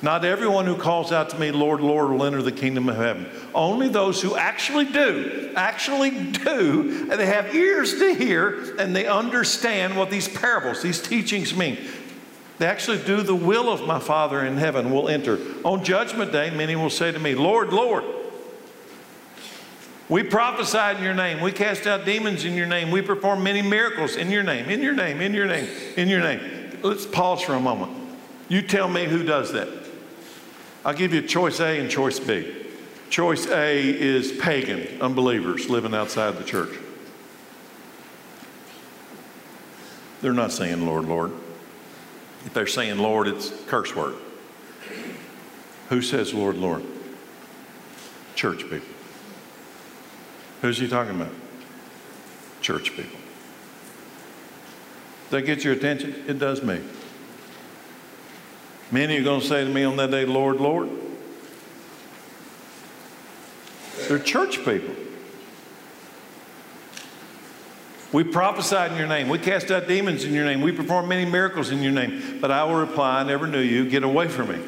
[0.00, 3.26] Not everyone who calls out to me, Lord, Lord, will enter the kingdom of heaven.
[3.52, 9.06] Only those who actually do, actually do, and they have ears to hear and they
[9.06, 11.78] understand what these parables, these teachings mean.
[12.58, 15.38] They actually do the will of my Father in heaven will enter.
[15.64, 18.04] On judgment day, many will say to me, Lord, Lord,
[20.08, 21.40] we prophesied in your name.
[21.40, 22.90] We cast out demons in your name.
[22.90, 26.20] We performed many miracles in your name, in your name, in your name, in your
[26.20, 26.40] name.
[26.82, 27.92] Let's pause for a moment.
[28.48, 29.68] You tell me who does that.
[30.84, 32.54] I'll give you choice A and choice B.
[33.10, 36.74] Choice A is pagan unbelievers living outside the church.
[40.20, 41.32] They're not saying Lord, Lord.
[42.44, 44.16] If they're saying Lord, it's curse word.
[45.88, 46.84] Who says Lord, Lord?
[48.34, 48.88] Church people.
[50.62, 51.32] Who's he talking about?
[52.60, 53.18] Church people.
[55.24, 56.24] Does that get your attention?
[56.26, 56.80] It does me.
[58.90, 60.88] Many are going to say to me on that day, Lord, Lord.
[64.08, 64.94] They're church people.
[68.10, 69.28] We prophesied in your name.
[69.28, 70.62] We cast out demons in your name.
[70.62, 72.38] We performed many miracles in your name.
[72.40, 73.88] But I will reply, I never knew you.
[73.88, 74.58] Get away from me,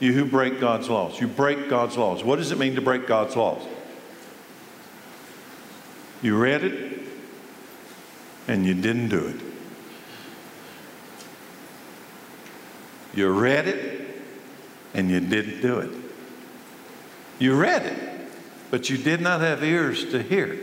[0.00, 1.20] you who break God's laws.
[1.20, 2.24] You break God's laws.
[2.24, 3.62] What does it mean to break God's laws?
[6.22, 7.00] You read it
[8.48, 9.47] and you didn't do it.
[13.18, 14.06] You read it
[14.94, 15.90] and you didn't do it.
[17.40, 17.98] You read it,
[18.70, 20.56] but you did not have ears to hear.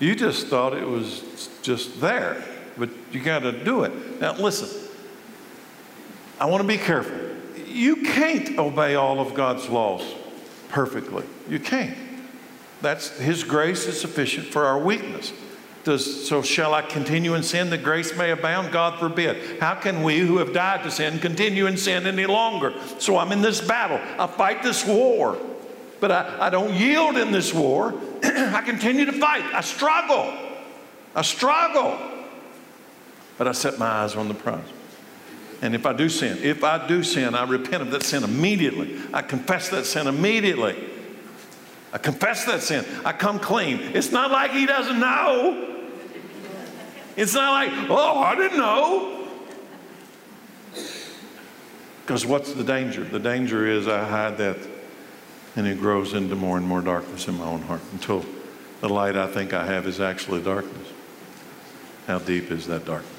[0.00, 2.42] You just thought it was just there,
[2.78, 4.22] but you got to do it.
[4.22, 4.70] Now, listen,
[6.40, 7.18] I want to be careful.
[7.66, 10.14] You can't obey all of God's laws
[10.70, 11.24] perfectly.
[11.46, 11.94] You can't.
[12.80, 15.30] That's His grace is sufficient for our weakness.
[15.84, 18.72] Does, so shall I continue in sin that grace may abound?
[18.72, 19.60] God forbid.
[19.60, 22.72] How can we who have died to sin continue in sin any longer?
[22.98, 23.98] So I'm in this battle.
[24.18, 25.36] I fight this war,
[25.98, 27.94] but I, I don't yield in this war.
[28.22, 29.42] I continue to fight.
[29.52, 30.32] I struggle.
[31.16, 31.98] I struggle.
[33.36, 34.64] But I set my eyes on the prize.
[35.62, 39.00] And if I do sin, if I do sin, I repent of that sin immediately.
[39.12, 40.76] I confess that sin immediately.
[41.92, 42.84] I confess that sin.
[43.04, 43.78] I come clean.
[43.94, 45.71] It's not like he doesn't know.
[47.16, 49.28] It's not like, oh, I didn't know.
[52.02, 53.04] Because what's the danger?
[53.04, 54.58] The danger is I hide that
[55.54, 58.24] and it grows into more and more darkness in my own heart until
[58.80, 60.88] the light I think I have is actually darkness.
[62.06, 63.10] How deep is that darkness?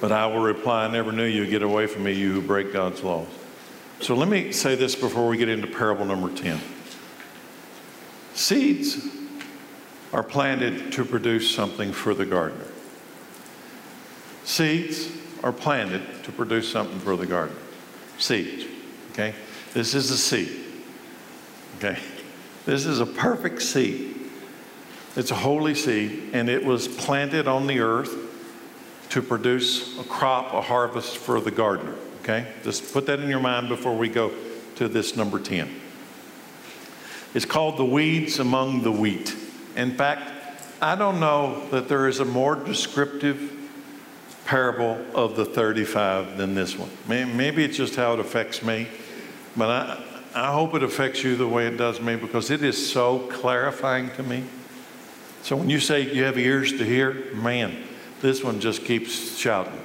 [0.00, 1.46] But I will reply, I never knew you.
[1.46, 3.28] Get away from me, you who break God's laws.
[4.00, 6.58] So let me say this before we get into parable number 10.
[8.34, 9.06] Seeds
[10.12, 12.66] are planted to produce something for the gardener.
[14.44, 15.10] Seeds
[15.42, 17.58] are planted to produce something for the gardener.
[18.18, 18.64] Seeds,
[19.12, 19.34] okay?
[19.74, 20.50] This is a seed,
[21.78, 21.98] okay?
[22.66, 24.16] This is a perfect seed.
[25.16, 28.14] It's a holy seed, and it was planted on the earth
[29.10, 32.46] to produce a crop, a harvest for the gardener, okay?
[32.64, 34.32] Just put that in your mind before we go
[34.76, 35.81] to this number 10.
[37.34, 39.34] It's called The Weeds Among the Wheat.
[39.74, 40.30] In fact,
[40.82, 43.50] I don't know that there is a more descriptive
[44.44, 46.90] parable of the 35 than this one.
[47.08, 48.88] Maybe it's just how it affects me,
[49.56, 50.04] but I,
[50.34, 54.10] I hope it affects you the way it does me because it is so clarifying
[54.16, 54.44] to me.
[55.42, 57.84] So when you say you have ears to hear, man,
[58.20, 59.80] this one just keeps shouting.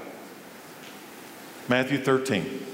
[1.69, 2.65] Matthew 13.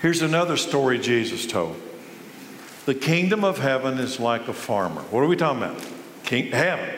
[0.00, 1.80] Here's another story Jesus told.
[2.86, 5.02] The kingdom of heaven is like a farmer.
[5.02, 5.86] What are we talking about?
[6.24, 6.88] King, heaven.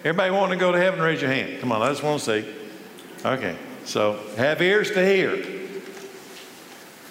[0.00, 1.00] Everybody want to go to heaven?
[1.00, 1.60] Raise your hand.
[1.60, 2.54] Come on, I just want to see.
[3.24, 5.36] Okay, so have ears to hear.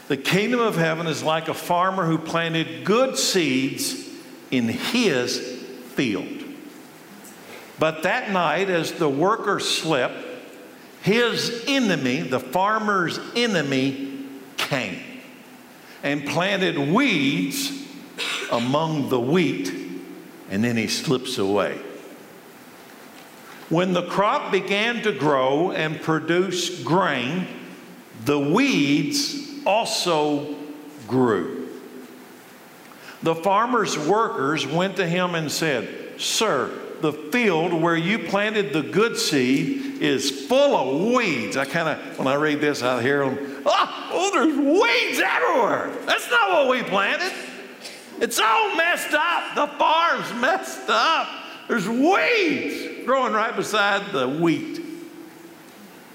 [0.07, 4.07] The kingdom of heaven is like a farmer who planted good seeds
[4.51, 5.39] in his
[5.95, 6.43] field.
[7.79, 10.15] But that night, as the workers slept,
[11.01, 14.25] his enemy, the farmer's enemy,
[14.57, 14.99] came
[16.03, 17.86] and planted weeds
[18.51, 19.73] among the wheat,
[20.49, 21.79] and then he slips away.
[23.69, 27.47] When the crop began to grow and produce grain,
[28.23, 30.55] the weeds also
[31.07, 31.67] grew.
[33.23, 36.71] The farmer's workers went to him and said, Sir,
[37.01, 41.57] the field where you planted the good seed is full of weeds.
[41.57, 45.19] I kind of, when I read this, I hear them, oh, ah, oh, there's weeds
[45.19, 45.91] everywhere.
[46.05, 47.31] That's not what we planted.
[48.19, 49.55] It's all messed up.
[49.55, 51.27] The farm's messed up.
[51.67, 54.81] There's weeds growing right beside the wheat.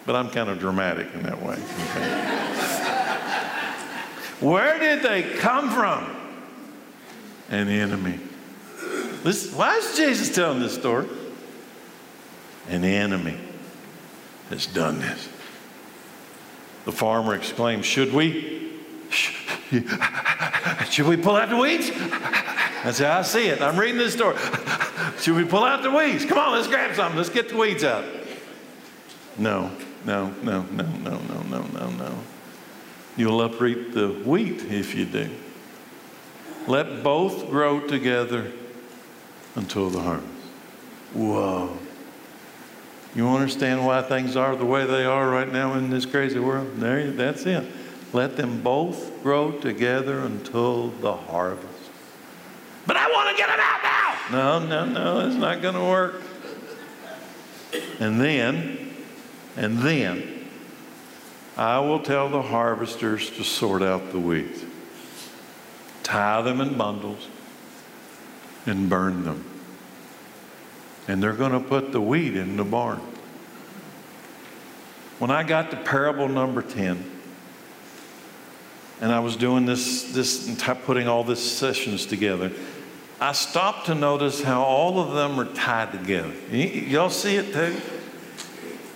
[0.05, 1.57] But I'm kind of dramatic in that way.
[4.40, 6.16] Where did they come from?
[7.50, 8.18] An enemy.
[9.55, 11.07] Why is Jesus telling this story?
[12.68, 13.38] An enemy
[14.48, 15.28] has done this.
[16.84, 18.72] The farmer exclaimed, Should we?
[20.90, 21.90] Should we pull out the weeds?
[22.84, 23.62] That's how I see it.
[23.62, 24.36] I'm reading this story.
[25.20, 26.24] Should we pull out the weeds?
[26.24, 27.16] Come on, let's grab something.
[27.16, 28.04] Let's get the weeds out.
[29.38, 29.70] No,
[30.04, 32.18] no, no, no, no, no, no, no, no.
[33.16, 35.30] You'll uproot the wheat if you do.
[36.66, 38.52] Let both grow together
[39.54, 40.28] until the harvest.
[41.12, 41.76] Whoa.
[43.14, 46.76] You understand why things are the way they are right now in this crazy world?
[46.76, 47.64] There, that's it.
[48.12, 51.68] Let them both grow together until the harvest.
[52.86, 54.58] But I want to get them out now.
[54.60, 56.22] No, no, no, it's not going to work.
[58.00, 58.94] And then,
[59.56, 60.48] and then,
[61.56, 64.64] I will tell the harvesters to sort out the weeds,
[66.02, 67.28] tie them in bundles,
[68.66, 69.44] and burn them.
[71.08, 73.00] And they're going to put the wheat in the barn.
[75.18, 77.22] When I got to parable number 10,
[79.03, 82.53] and I was doing this, this putting all these sessions together,
[83.20, 86.32] I stopped to notice how all of them are tied together.
[86.53, 87.80] y'all see it too?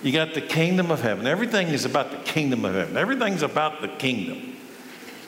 [0.01, 1.27] You got the kingdom of heaven.
[1.27, 2.95] Everything is about the kingdom of heaven.
[2.95, 4.55] Everything's about the kingdom.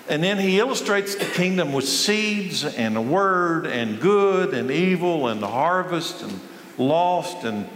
[0.08, 5.28] And then he illustrates the kingdom with seeds and a word and good and evil
[5.28, 6.40] and harvest and
[6.78, 7.68] lost and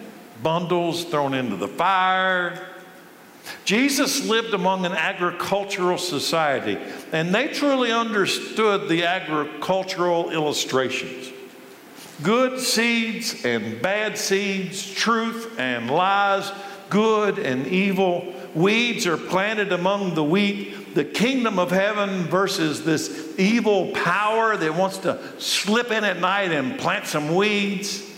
[0.41, 2.72] bundles thrown into the fire.
[3.65, 6.77] Jesus lived among an agricultural society,
[7.11, 11.31] and they truly understood the agricultural illustrations.
[12.21, 16.51] Good seeds and bad seeds, truth and lies,
[16.89, 18.33] good and evil.
[18.53, 24.75] Weeds are planted among the wheat, the kingdom of heaven versus this evil power that
[24.75, 28.09] wants to slip in at night and plant some weeds.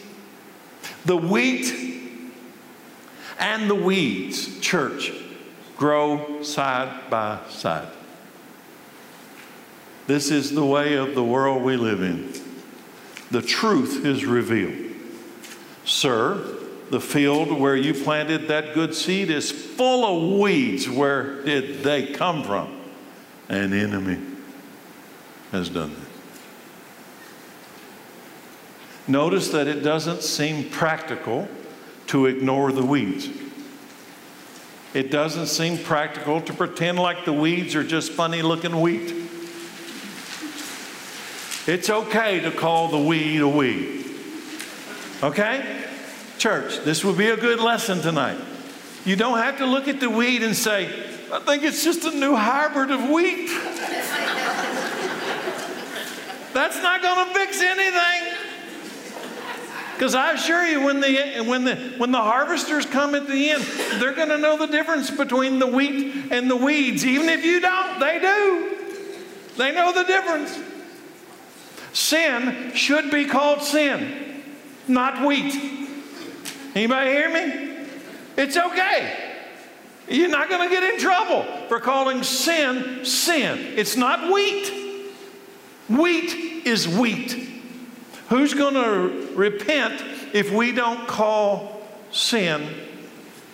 [1.06, 1.95] The wheat
[3.40, 5.12] and the weeds, church,
[5.78, 7.88] grow side by side.
[10.08, 12.34] This is the way of the world we live in.
[13.32, 14.94] The truth is revealed.
[15.84, 16.58] Sir,
[16.92, 20.88] the field where you planted that good seed is full of weeds.
[20.88, 22.80] Where did they come from?
[23.50, 24.20] An enemy
[25.52, 26.06] has done this.
[29.08, 31.48] Notice that it doesn't seem practical
[32.08, 33.30] to ignore the weeds.
[34.94, 39.14] It doesn't seem practical to pretend like the weeds are just funny looking wheat.
[41.68, 44.06] It's okay to call the weed a weed.
[45.24, 45.84] Okay?
[46.38, 48.38] Church, this would be a good lesson tonight.
[49.04, 50.86] You don't have to look at the weed and say,
[51.32, 53.48] I think it's just a new hybrid of wheat.
[56.54, 58.35] That's not going to fix anything.
[59.96, 63.64] Because I assure you, when the, when, the, when the harvesters come at the end,
[63.94, 67.06] they're going to know the difference between the wheat and the weeds.
[67.06, 68.78] Even if you don't, they do.
[69.56, 70.60] They know the difference.
[71.94, 74.44] Sin should be called sin,
[74.86, 75.56] not wheat.
[76.76, 77.88] Anybody hear me?
[78.36, 79.18] It's okay.
[80.10, 83.58] You're not going to get in trouble for calling sin sin.
[83.78, 84.74] It's not wheat.
[85.88, 87.55] Wheat is wheat.
[88.30, 90.04] Who's going to repent
[90.34, 92.68] if we don't call sin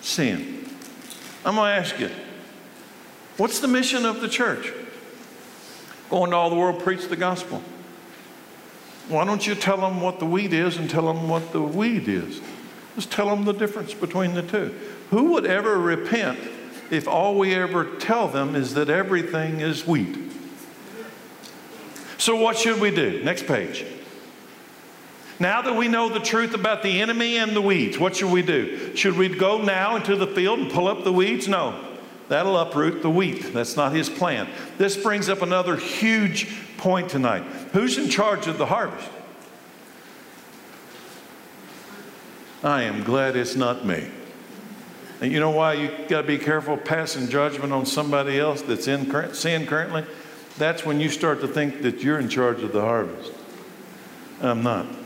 [0.00, 0.66] sin?
[1.44, 2.10] I'm going to ask you
[3.36, 4.72] what's the mission of the church?
[6.08, 7.62] Go into all the world, preach the gospel.
[9.08, 12.08] Why don't you tell them what the wheat is and tell them what the weed
[12.08, 12.40] is?
[12.94, 14.74] Just tell them the difference between the two.
[15.10, 16.38] Who would ever repent
[16.90, 20.18] if all we ever tell them is that everything is wheat?
[22.18, 23.22] So, what should we do?
[23.24, 23.84] Next page.
[25.42, 28.42] Now that we know the truth about the enemy and the weeds, what should we
[28.42, 28.94] do?
[28.94, 31.48] Should we go now into the field and pull up the weeds?
[31.48, 31.84] No.
[32.28, 33.52] That'll uproot the wheat.
[33.52, 34.48] That's not his plan.
[34.78, 37.42] This brings up another huge point tonight.
[37.72, 39.10] Who's in charge of the harvest?
[42.62, 44.08] I am glad it's not me.
[45.20, 48.86] And you know why you got to be careful passing judgment on somebody else that's
[48.86, 50.04] in sin currently?
[50.56, 53.32] That's when you start to think that you're in charge of the harvest.
[54.40, 55.01] I'm not.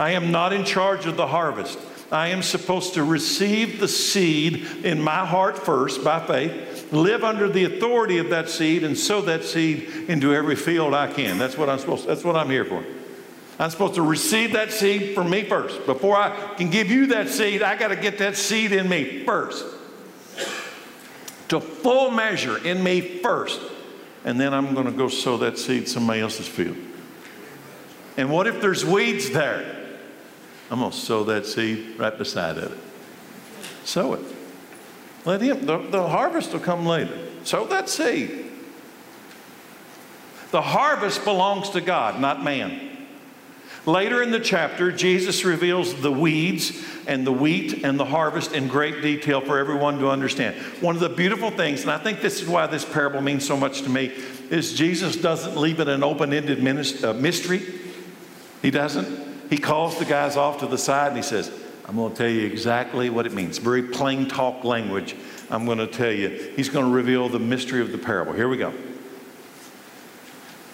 [0.00, 1.78] I am not in charge of the harvest.
[2.10, 7.50] I am supposed to receive the seed in my heart first by faith, live under
[7.50, 11.36] the authority of that seed, and sow that seed into every field I can.
[11.36, 12.04] That's what I'm supposed.
[12.04, 12.82] To, that's what I'm here for.
[13.58, 15.84] I'm supposed to receive that seed from me first.
[15.84, 19.22] Before I can give you that seed, I got to get that seed in me
[19.26, 19.66] first.
[21.48, 23.60] To full measure in me first.
[24.24, 26.78] And then I'm going to go sow that seed somebody else's field.
[28.16, 29.79] And what if there's weeds there?
[30.70, 32.70] I'm going to sow that seed right beside it.
[33.84, 34.20] Sow it.
[35.24, 37.18] Let him, the, the harvest will come later.
[37.44, 38.46] Sow that seed.
[40.52, 42.88] The harvest belongs to God, not man.
[43.86, 48.68] Later in the chapter, Jesus reveals the weeds and the wheat and the harvest in
[48.68, 50.54] great detail for everyone to understand.
[50.80, 53.56] One of the beautiful things, and I think this is why this parable means so
[53.56, 54.12] much to me,
[54.50, 56.58] is Jesus doesn't leave it an open ended
[57.04, 57.62] uh, mystery.
[58.60, 59.29] He doesn't.
[59.50, 61.50] He calls the guys off to the side and he says,
[61.86, 63.58] I'm going to tell you exactly what it means.
[63.58, 65.16] Very plain talk language.
[65.50, 66.52] I'm going to tell you.
[66.54, 68.32] He's going to reveal the mystery of the parable.
[68.32, 68.72] Here we go.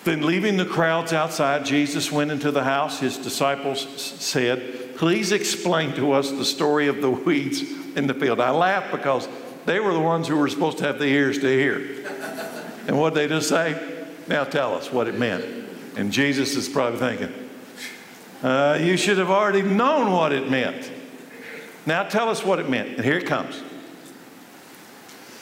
[0.05, 3.01] Then, leaving the crowds outside, Jesus went into the house.
[3.01, 7.63] His disciples said, Please explain to us the story of the weeds
[7.97, 8.39] in the field.
[8.39, 9.27] I laugh because
[9.65, 12.05] they were the ones who were supposed to have the ears to hear.
[12.87, 14.07] And what did they just say?
[14.29, 15.45] Now tell us what it meant.
[15.97, 17.46] And Jesus is probably thinking,
[18.43, 20.91] uh, you should have already known what it meant.
[21.87, 22.97] Now tell us what it meant.
[22.97, 23.63] And here it comes.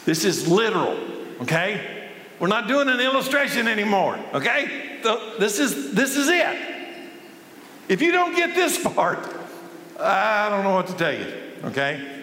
[0.05, 0.99] This is literal,
[1.40, 2.11] okay?
[2.38, 5.01] We're not doing an illustration anymore, okay?
[5.38, 6.57] This is, this is it.
[7.88, 9.18] If you don't get this part,
[9.99, 11.32] I don't know what to tell you,
[11.64, 12.22] okay?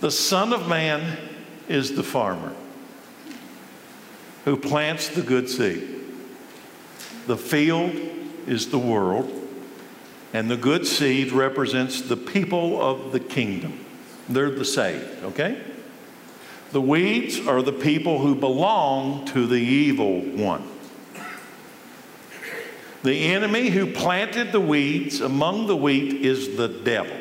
[0.00, 1.18] The Son of Man
[1.68, 2.52] is the farmer
[4.44, 5.88] who plants the good seed.
[7.26, 7.94] The field
[8.46, 9.43] is the world
[10.34, 13.78] and the good seed represents the people of the kingdom.
[14.28, 15.62] They're the saved, okay?
[16.72, 20.68] The weeds are the people who belong to the evil one.
[23.04, 27.16] The enemy who planted the weeds among the wheat is the devil.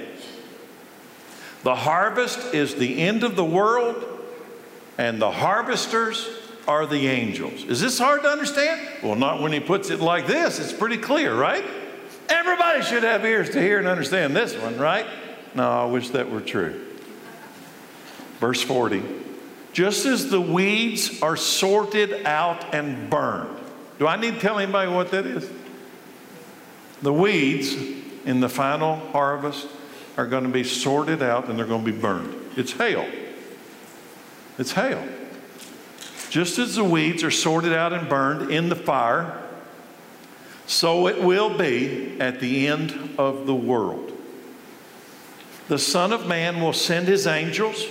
[1.62, 4.04] The harvest is the end of the world,
[4.98, 6.28] and the harvesters
[6.68, 7.64] are the angels.
[7.66, 9.04] Is this hard to understand?
[9.04, 10.58] Well, not when he puts it like this.
[10.58, 11.64] It's pretty clear, right?
[12.30, 15.06] Everybody should have ears to hear and understand this one, right?
[15.56, 16.80] No, I wish that were true.
[18.40, 19.04] Verse 40
[19.72, 23.60] Just as the weeds are sorted out and burned.
[24.00, 25.50] Do I need to tell anybody what that is?
[27.02, 27.76] The weeds
[28.26, 29.68] in the final harvest
[30.18, 32.34] are going to be sorted out and they're going to be burned.
[32.56, 33.06] It's hail.
[34.58, 35.04] It's hail.
[36.30, 39.43] Just as the weeds are sorted out and burned in the fire,
[40.66, 44.12] so it will be at the end of the world.
[45.68, 47.86] The Son of Man will send his angels,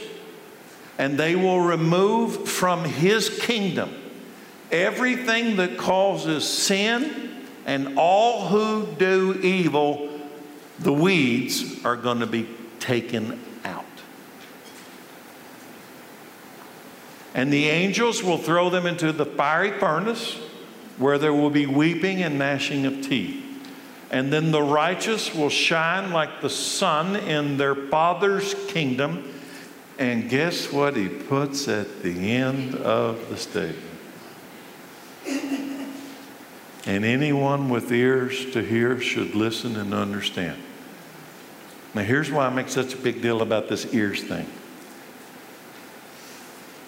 [0.99, 3.91] and they will remove from his kingdom
[4.70, 10.09] everything that causes sin and all who do evil.
[10.81, 12.49] The weeds are going to be
[12.81, 13.85] taken out.
[17.35, 20.39] And the angels will throw them into the fiery furnace
[21.03, 23.44] where there will be weeping and gnashing of teeth.
[24.11, 29.32] And then the righteous will shine like the sun in their Father's kingdom.
[29.98, 33.88] And guess what he puts at the end of the statement?
[36.84, 40.61] And anyone with ears to hear should listen and understand.
[41.94, 44.46] Now, here's why I make such a big deal about this ears thing.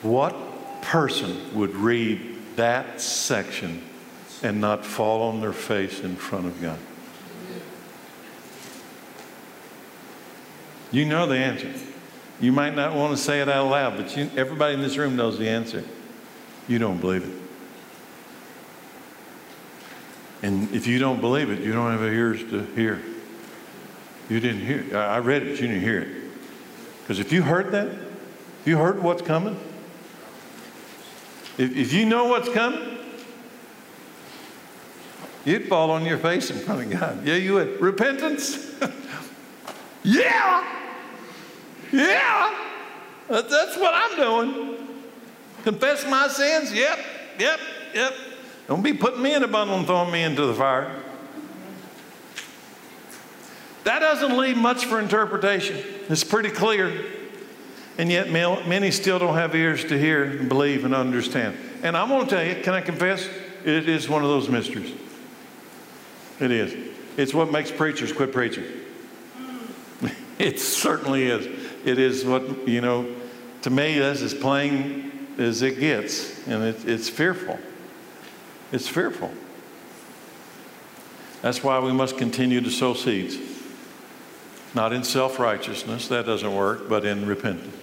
[0.02, 0.34] What
[0.82, 3.82] person would read that section
[4.45, 6.78] and not fall on their face in front of God?
[10.92, 11.72] You know the answer.
[12.40, 15.16] You might not want to say it out loud, but you, everybody in this room
[15.16, 15.82] knows the answer.
[16.68, 17.45] You don't believe it.
[20.45, 23.03] And if you don't believe it, you don't have ears to hear.
[24.28, 24.97] You didn't hear.
[24.97, 26.09] I read it, but you didn't hear it.
[27.01, 29.59] Because if you heard that, if you heard what's coming,
[31.57, 32.99] if, if you know what's coming,
[35.45, 37.26] you'd fall on your face in front of God.
[37.26, 37.80] Yeah, you would.
[37.80, 38.74] Repentance?
[40.03, 40.64] yeah.
[41.92, 42.55] Yeah.
[43.28, 44.88] That's what I'm doing.
[45.62, 46.72] Confess my sins?
[46.72, 46.99] Yep,
[47.38, 47.61] yep,
[47.95, 48.12] yep.
[48.68, 51.03] Don't be putting me in a bundle and throwing me into the fire.
[53.84, 55.82] That doesn't leave much for interpretation.
[56.09, 57.07] It's pretty clear.
[57.97, 61.57] And yet, many still don't have ears to hear and believe and understand.
[61.82, 63.28] And I'm going to tell you, can I confess?
[63.64, 64.92] It is one of those mysteries.
[66.41, 66.93] It is.
[67.16, 68.64] It's what makes preachers quit preaching.
[70.39, 71.47] it certainly is.
[71.85, 73.07] It is what, you know,
[73.62, 76.47] to me, that's as plain as it gets.
[76.47, 77.59] And it, it's fearful.
[78.72, 79.32] It's fearful.
[81.43, 83.37] That's why we must continue to sow seeds.
[84.74, 87.76] Not in self righteousness, that doesn't work, but in repentance.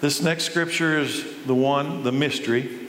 [0.00, 2.81] This next scripture is the one, the mystery,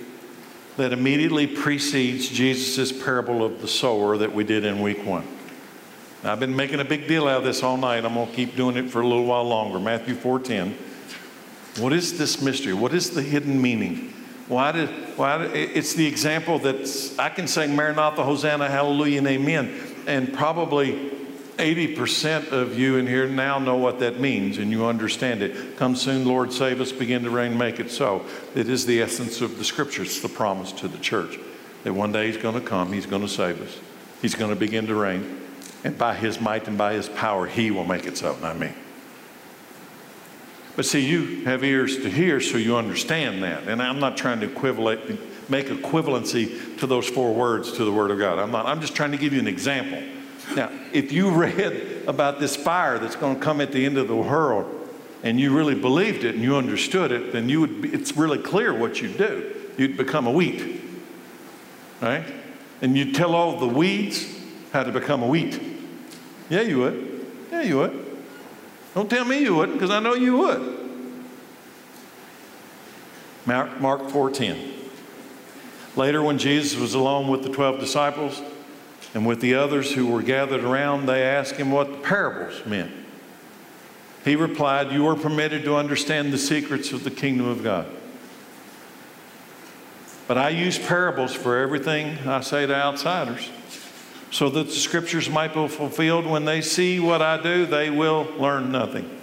[0.78, 5.28] that immediately precedes Jesus' parable of the sower that we did in week one.
[6.24, 8.06] Now, I've been making a big deal out of this all night.
[8.06, 9.80] I'm going to keep doing it for a little while longer.
[9.80, 10.74] Matthew 4:10.
[11.80, 12.74] What is this mystery?
[12.74, 14.14] What is the hidden meaning?
[14.48, 19.28] Why did, why did, it's the example that I can sing Maranatha, Hosanna, Hallelujah, and
[19.28, 19.74] Amen,
[20.06, 21.12] and probably
[21.58, 25.78] 80% of you in here now know what that means and you understand it.
[25.78, 28.26] Come soon, Lord, save us, begin to reign, make it so.
[28.56, 31.38] It is the essence of the scriptures, the promise to the church
[31.84, 33.80] that one day He's going to come, He's going to save us,
[34.22, 35.42] He's going to begin to reign,
[35.84, 38.72] and by His might and by His power, He will make it so, not me.
[40.76, 43.68] But see, you have ears to hear, so you understand that.
[43.68, 48.10] And I'm not trying to equivalent, make equivalency to those four words to the Word
[48.10, 48.40] of God.
[48.40, 48.66] I'm not.
[48.66, 50.02] I'm just trying to give you an example.
[50.56, 54.08] Now, if you read about this fire that's going to come at the end of
[54.08, 54.84] the world,
[55.24, 57.82] and you really believed it and you understood it, then you would.
[57.82, 59.56] Be, it's really clear what you'd do.
[59.78, 60.82] You'd become a wheat,
[62.02, 62.26] right?
[62.82, 64.28] And you'd tell all the weeds
[64.74, 65.60] how to become a wheat.
[66.50, 67.26] Yeah, you would.
[67.52, 68.18] Yeah, you would.
[68.94, 70.80] Don't tell me you wouldn't, because I know you would.
[73.46, 74.72] Mark, Mark 4.10.
[75.96, 78.42] Later, when Jesus was alone with the 12 disciples
[79.14, 82.92] and with the others who were gathered around, they asked him what the parables meant.
[84.26, 87.88] He replied, You are permitted to understand the secrets of the kingdom of God.
[90.28, 93.50] But I use parables for everything I say to outsiders
[94.32, 96.26] so that the scriptures might be fulfilled.
[96.26, 99.20] When they see what I do, they will learn nothing.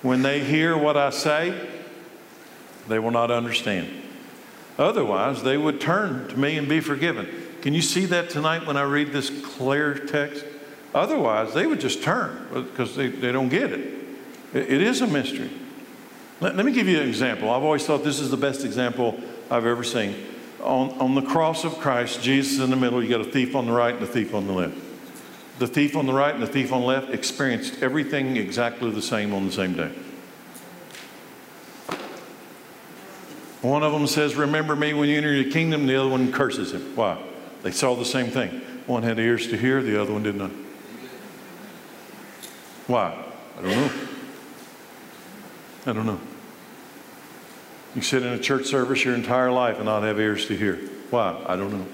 [0.00, 1.68] When they hear what I say,
[2.88, 3.88] they will not understand.
[4.78, 7.28] Otherwise, they would turn to me and be forgiven.
[7.66, 10.44] Can you see that tonight when I read this clear text?
[10.94, 13.80] Otherwise, they would just turn because they, they don't get it.
[14.54, 14.70] it.
[14.70, 15.50] It is a mystery.
[16.40, 17.50] Let, let me give you an example.
[17.50, 20.14] I've always thought this is the best example I've ever seen
[20.60, 23.66] on, on the cross of Christ, Jesus in the middle, you got a thief on
[23.66, 24.76] the right and a thief on the left.
[25.58, 29.02] The thief on the right and the thief on the left experienced everything exactly the
[29.02, 29.92] same on the same day.
[33.62, 35.88] One of them says, Remember me when you enter your kingdom.
[35.88, 36.94] The other one curses him.
[36.94, 37.20] Why?
[37.66, 38.60] They saw the same thing.
[38.86, 40.52] One had ears to hear, the other one did not.
[42.86, 43.24] Why?
[43.58, 43.90] I don't know.
[45.86, 46.20] I don't know.
[47.96, 50.76] You sit in a church service your entire life and not have ears to hear.
[51.10, 51.42] Why?
[51.44, 51.86] I don't know.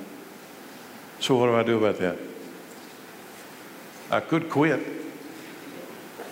[1.21, 2.19] So, what do I do about that?
[4.11, 4.87] I could quit.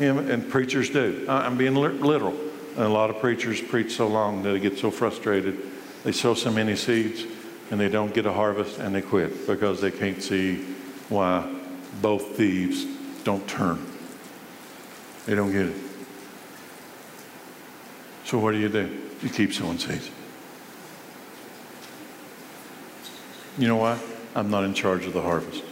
[0.01, 1.25] And preachers do.
[1.31, 2.39] I'm being literal.
[2.77, 5.59] And a lot of preachers preach so long that they get so frustrated.
[6.05, 7.25] They sow so many seeds
[7.71, 10.65] and they don't get a harvest and they quit because they can't see
[11.09, 11.61] why
[12.03, 12.85] both thieves
[13.25, 13.85] don't turn.
[15.27, 15.77] They don't get it.
[18.25, 18.97] So, what do you do?
[19.23, 20.11] You keep sowing seeds.
[23.59, 23.99] You know why?
[24.35, 25.65] I'm not in charge of the harvest.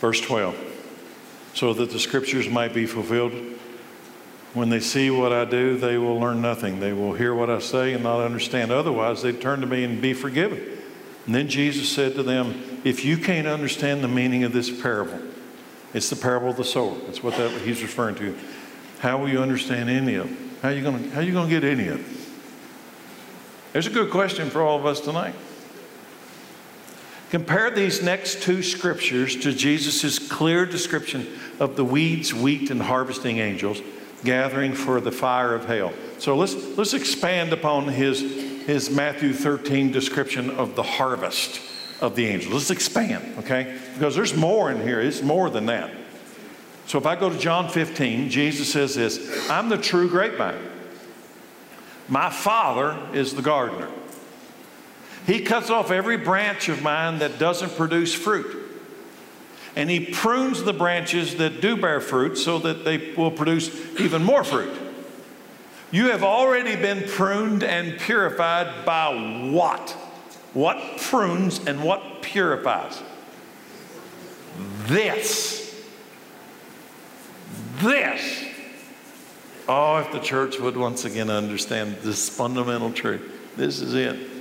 [0.00, 0.56] Verse 12.
[1.54, 3.32] So that the scriptures might be fulfilled.
[4.54, 6.80] When they see what I do, they will learn nothing.
[6.80, 8.70] They will hear what I say and not understand.
[8.70, 10.60] Otherwise, they turn to me and be forgiven.
[11.24, 15.20] And then Jesus said to them, If you can't understand the meaning of this parable,
[15.94, 16.94] it's the parable of the sower.
[17.06, 18.36] That's what that, he's referring to.
[18.98, 20.50] How will you understand any of them?
[20.60, 22.16] How are you going to, get any of them?
[23.72, 25.34] There's a good question for all of us tonight.
[27.30, 31.26] Compare these next two scriptures to Jesus' clear description
[31.58, 33.80] of the weeds, wheat, and harvesting angels
[34.24, 35.92] gathering for the fire of hell.
[36.18, 38.22] So let's, let's expand upon his
[38.68, 41.60] is Matthew 13 description of the harvest
[42.00, 42.52] of the angels.
[42.52, 43.78] Let's expand, okay?
[43.94, 45.00] Because there's more in here.
[45.00, 45.92] It's more than that.
[46.86, 50.70] So if I go to John 15, Jesus says this I'm the true grapevine.
[52.08, 53.88] My Father is the gardener.
[55.26, 58.61] He cuts off every branch of mine that doesn't produce fruit.
[59.74, 64.22] And he prunes the branches that do bear fruit so that they will produce even
[64.22, 64.72] more fruit.
[65.90, 69.90] You have already been pruned and purified by what?
[70.54, 73.02] What prunes and what purifies?
[74.86, 75.74] This.
[77.80, 78.44] This.
[79.68, 83.22] Oh, if the church would once again understand this fundamental truth.
[83.56, 84.31] This is it.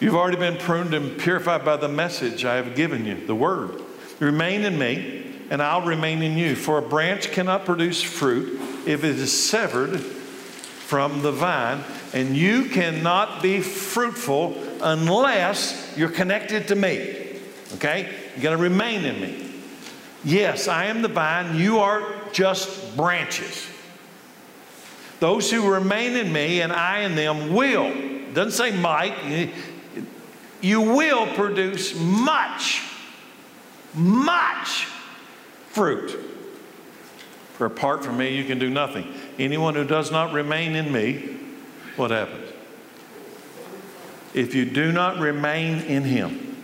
[0.00, 3.82] You've already been pruned and purified by the message I have given you, the word.
[4.20, 6.54] Remain in me, and I'll remain in you.
[6.54, 11.82] For a branch cannot produce fruit if it is severed from the vine,
[12.12, 17.40] and you cannot be fruitful unless you're connected to me.
[17.74, 18.14] Okay?
[18.36, 19.52] You got to remain in me.
[20.24, 23.66] Yes, I am the vine, you are just branches.
[25.18, 27.92] Those who remain in me and I in them will,
[28.32, 29.52] doesn't say might,
[30.60, 32.82] you will produce much,
[33.94, 34.86] much
[35.70, 36.18] fruit.
[37.54, 39.12] For apart from me, you can do nothing.
[39.38, 41.36] Anyone who does not remain in me,
[41.96, 42.52] what happens?
[44.34, 46.56] If you do not remain in him,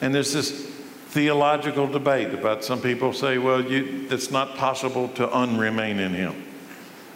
[0.00, 0.66] and there's this
[1.08, 6.44] theological debate about some people say, well, you, it's not possible to unremain in him.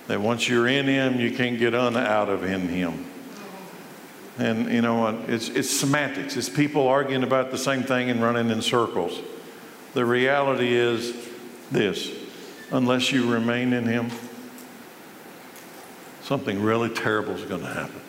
[0.09, 3.07] That once you're in him, you can't get un out of in him.
[4.39, 5.15] And you know what?
[5.29, 6.37] It's, it's semantics.
[6.37, 9.21] It's people arguing about the same thing and running in circles.
[9.95, 11.15] The reality is
[11.71, 12.11] this
[12.73, 14.11] unless you remain in Him,
[16.23, 18.01] something really terrible is going to happen.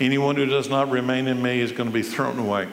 [0.00, 2.68] Anyone who does not remain in me is going to be thrown away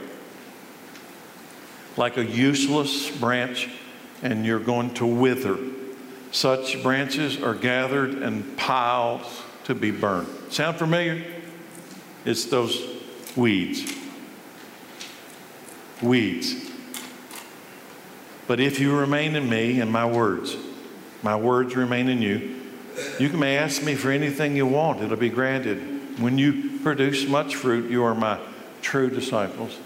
[1.98, 3.70] like a useless branch,
[4.22, 5.58] and you're going to wither.
[6.32, 9.22] Such branches are gathered and piled
[9.66, 10.28] to be burned.
[10.50, 11.24] Sound familiar?
[12.24, 12.82] It's those
[13.36, 13.94] weeds.
[16.02, 16.72] Weeds.
[18.48, 20.56] But if you remain in me and my words,
[21.24, 22.62] my words remain in you,
[23.20, 26.20] you may ask me for anything you want, it'll be granted.
[26.20, 28.40] When you produce much fruit, you are my
[28.82, 29.78] true disciples.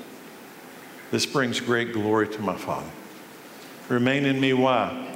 [1.10, 2.90] This brings great glory to my Father.
[3.88, 5.08] Remain in me, why?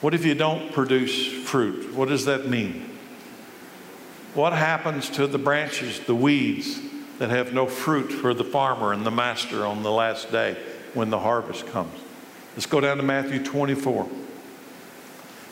[0.00, 1.94] What if you don't produce fruit?
[1.94, 2.98] What does that mean?
[4.34, 6.80] What happens to the branches, the weeds
[7.18, 10.56] that have no fruit for the farmer and the master on the last day
[10.94, 11.92] when the harvest comes?
[12.54, 14.08] Let's go down to Matthew 24.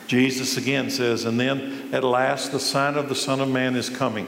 [0.07, 3.89] Jesus again says, And then at last the sign of the Son of Man is
[3.89, 4.27] coming.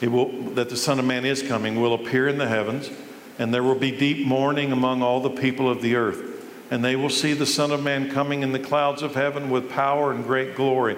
[0.00, 2.90] It will, that the Son of Man is coming will appear in the heavens,
[3.38, 6.22] and there will be deep mourning among all the people of the earth.
[6.70, 9.70] And they will see the Son of Man coming in the clouds of heaven with
[9.70, 10.96] power and great glory.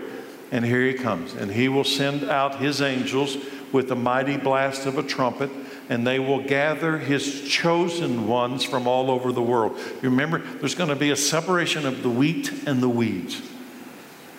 [0.53, 1.35] And here he comes.
[1.35, 3.37] And he will send out his angels
[3.73, 5.51] with a mighty blast of a trumpet,
[5.89, 9.79] and they will gather his chosen ones from all over the world.
[10.03, 13.41] You remember, there's going to be a separation of the wheat and the weeds.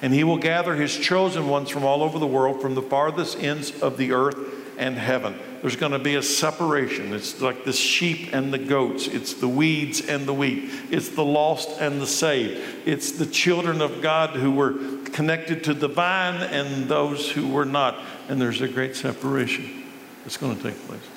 [0.01, 3.41] And he will gather his chosen ones from all over the world, from the farthest
[3.41, 4.36] ends of the earth
[4.82, 5.38] and heaven.
[5.61, 7.13] There's going to be a separation.
[7.13, 9.07] It's like the sheep and the goats.
[9.07, 10.71] It's the weeds and the wheat.
[10.89, 12.59] It's the lost and the saved.
[12.88, 14.73] It's the children of God who were
[15.11, 17.99] connected to the vine and those who were not.
[18.27, 19.84] And there's a great separation
[20.23, 21.07] that's going to take place.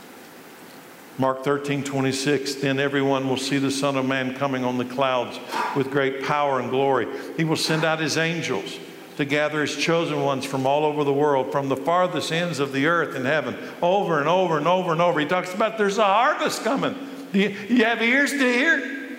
[1.17, 5.39] Mark 13, 26, then everyone will see the Son of Man coming on the clouds
[5.75, 7.07] with great power and glory.
[7.39, 8.79] He will send out his angels
[9.17, 12.73] to gather his chosen ones from all over the world, from the farthest ends of
[12.73, 15.21] the earth and heaven, over and over and over and over.
[15.21, 16.97] He talks about there's a harvest coming.
[17.33, 19.19] You, you have ears to hear?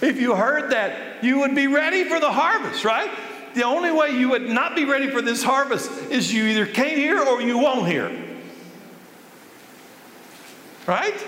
[0.00, 3.10] If you heard that, you would be ready for the harvest, right?
[3.54, 6.96] The only way you would not be ready for this harvest is you either can't
[6.96, 8.10] hear or you won't hear.
[10.86, 11.18] Right?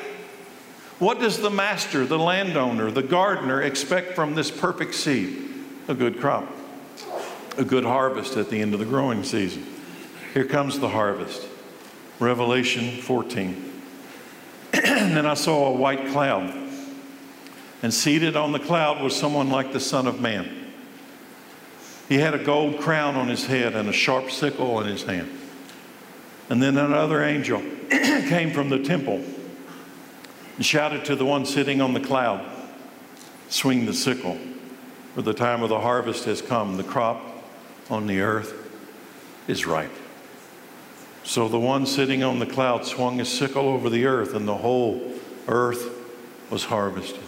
[0.98, 5.50] What does the master, the landowner, the gardener expect from this perfect seed?
[5.88, 6.48] A good crop
[7.57, 9.66] a good harvest at the end of the growing season.
[10.34, 11.46] Here comes the harvest.
[12.18, 13.72] Revelation 14.
[14.72, 14.84] and
[15.16, 16.55] then I saw a white cloud,
[17.82, 20.72] and seated on the cloud was someone like the Son of Man.
[22.09, 25.30] He had a gold crown on his head and a sharp sickle in his hand.
[26.48, 29.24] And then another angel came from the temple
[30.57, 32.48] and shouted to the one sitting on the cloud,
[33.48, 34.38] Swing the sickle
[35.14, 36.76] for the time of the harvest has come.
[36.76, 37.32] The crop
[37.93, 38.55] on the earth
[39.47, 39.93] is ripe.
[41.24, 44.57] So the one sitting on the cloud swung his sickle over the earth, and the
[44.57, 45.12] whole
[45.47, 45.90] earth
[46.51, 47.22] was harvested.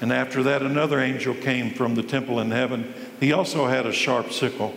[0.00, 2.92] And after that, another angel came from the temple in heaven.
[3.20, 4.74] He also had a sharp sickle.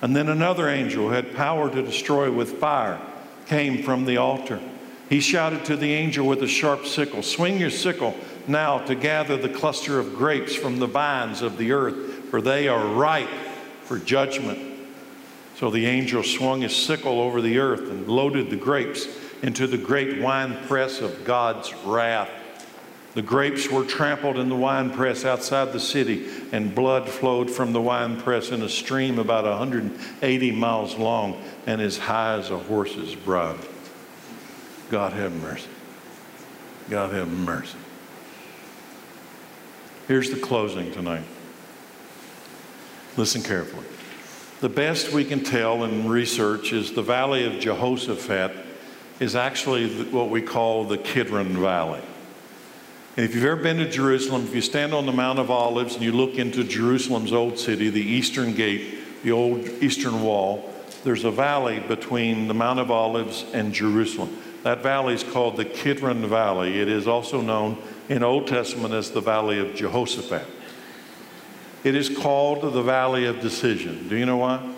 [0.00, 3.00] And then another angel who had power to destroy with fire
[3.46, 4.60] came from the altar.
[5.08, 8.16] He shouted to the angel with a sharp sickle Swing your sickle
[8.46, 11.96] now to gather the cluster of grapes from the vines of the earth,
[12.30, 13.28] for they are ripe
[13.86, 14.58] for judgment.
[15.56, 19.06] So the angel swung his sickle over the earth and loaded the grapes
[19.42, 22.28] into the great winepress of God's wrath.
[23.14, 27.80] The grapes were trampled in the winepress outside the city, and blood flowed from the
[27.80, 33.56] winepress in a stream about 180 miles long and as high as a horse's brow.
[34.90, 35.68] God have mercy.
[36.90, 37.78] God have mercy.
[40.06, 41.24] Here's the closing tonight.
[43.16, 43.84] Listen carefully.
[44.60, 48.52] The best we can tell in research is the Valley of Jehoshaphat
[49.20, 52.02] is actually what we call the Kidron Valley.
[53.16, 55.94] And if you've ever been to Jerusalem, if you stand on the Mount of Olives
[55.94, 60.70] and you look into Jerusalem's old city, the eastern gate, the old eastern wall,
[61.02, 64.36] there's a valley between the Mount of Olives and Jerusalem.
[64.62, 66.80] That valley is called the Kidron Valley.
[66.80, 67.78] It is also known
[68.10, 70.46] in Old Testament as the Valley of Jehoshaphat.
[71.86, 74.08] It is called the Valley of Decision.
[74.08, 74.74] Do you know why?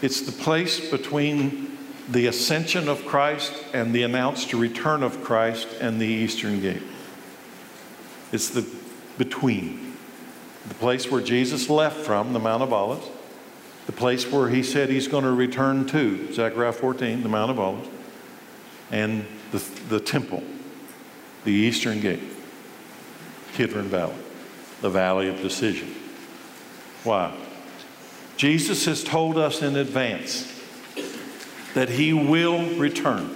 [0.00, 1.76] It's the place between
[2.08, 6.84] the ascension of Christ and the announced return of Christ and the Eastern Gate.
[8.30, 8.64] It's the
[9.18, 9.96] between.
[10.68, 13.08] The place where Jesus left from, the Mount of Olives,
[13.86, 17.58] the place where he said he's going to return to, Zechariah 14, the Mount of
[17.58, 17.88] Olives,
[18.92, 19.58] and the,
[19.88, 20.44] the temple,
[21.42, 22.22] the Eastern Gate,
[23.54, 24.14] Kidron Valley
[24.80, 25.94] the valley of decision.
[27.04, 27.34] Why?
[28.36, 30.52] Jesus has told us in advance
[31.74, 33.30] that he will return.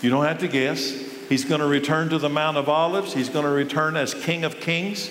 [0.00, 0.90] You don't have to guess.
[1.28, 3.12] He's going to return to the Mount of Olives.
[3.12, 5.10] He's going to return as King of Kings.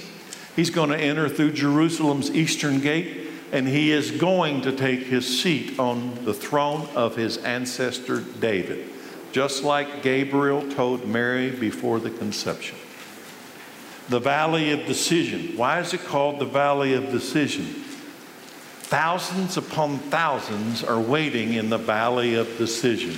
[0.56, 5.41] He's going to enter through Jerusalem's eastern gate, and he is going to take his
[5.41, 8.88] seat on the throne of his ancestor David,
[9.32, 12.78] just like Gabriel told Mary before the conception
[14.10, 15.56] the valley of decision.
[15.58, 17.66] Why is it called the valley of decision?
[17.66, 23.14] Thousands upon thousands are waiting in the valley of decision.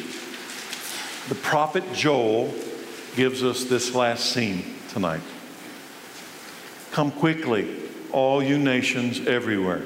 [1.27, 2.53] The prophet Joel
[3.15, 5.21] gives us this last scene tonight.
[6.91, 7.75] Come quickly,
[8.11, 9.81] all you nations everywhere.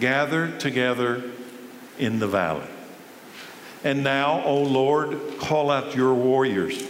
[0.00, 1.24] Gather together
[1.98, 2.68] in the valley.
[3.84, 6.82] And now, O Lord, call out your warriors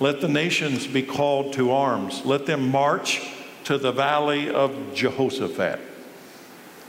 [0.00, 2.24] let the nations be called to arms.
[2.24, 3.22] Let them march
[3.64, 5.78] to the valley of Jehoshaphat.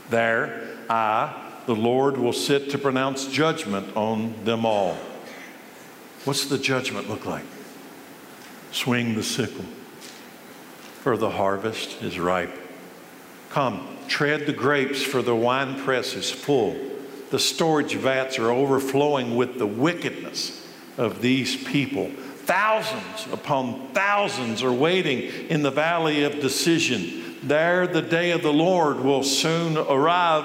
[0.08, 4.96] There, I, the Lord, will sit to pronounce judgment on them all.
[6.24, 7.44] What's the judgment look like?
[8.72, 9.66] Swing the sickle,
[11.00, 12.56] for the harvest is ripe.
[13.50, 16.76] Come, tread the grapes, for the winepress is full.
[17.30, 22.10] The storage vats are overflowing with the wickedness of these people.
[22.52, 27.38] Thousands upon thousands are waiting in the valley of decision.
[27.42, 30.44] There, the day of the Lord will soon arrive.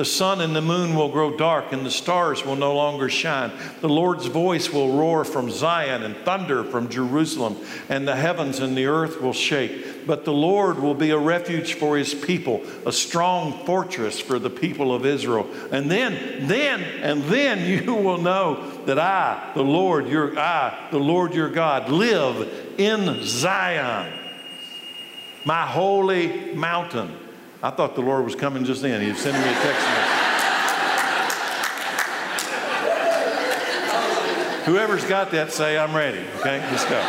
[0.00, 3.52] The sun and the moon will grow dark, and the stars will no longer shine.
[3.82, 7.58] The Lord's voice will roar from Zion and thunder from Jerusalem,
[7.90, 10.06] and the heavens and the earth will shake.
[10.06, 14.48] But the Lord will be a refuge for his people, a strong fortress for the
[14.48, 15.46] people of Israel.
[15.70, 20.98] And then, then, and then you will know that I, the Lord, your I, the
[20.98, 24.18] Lord your God, live in Zion,
[25.44, 27.19] my holy mountain.
[27.62, 29.02] I thought the Lord was coming just then.
[29.02, 30.20] He was sending me a text message.
[34.64, 36.24] Whoever's got that, say, I'm ready.
[36.38, 37.00] Okay, let's go.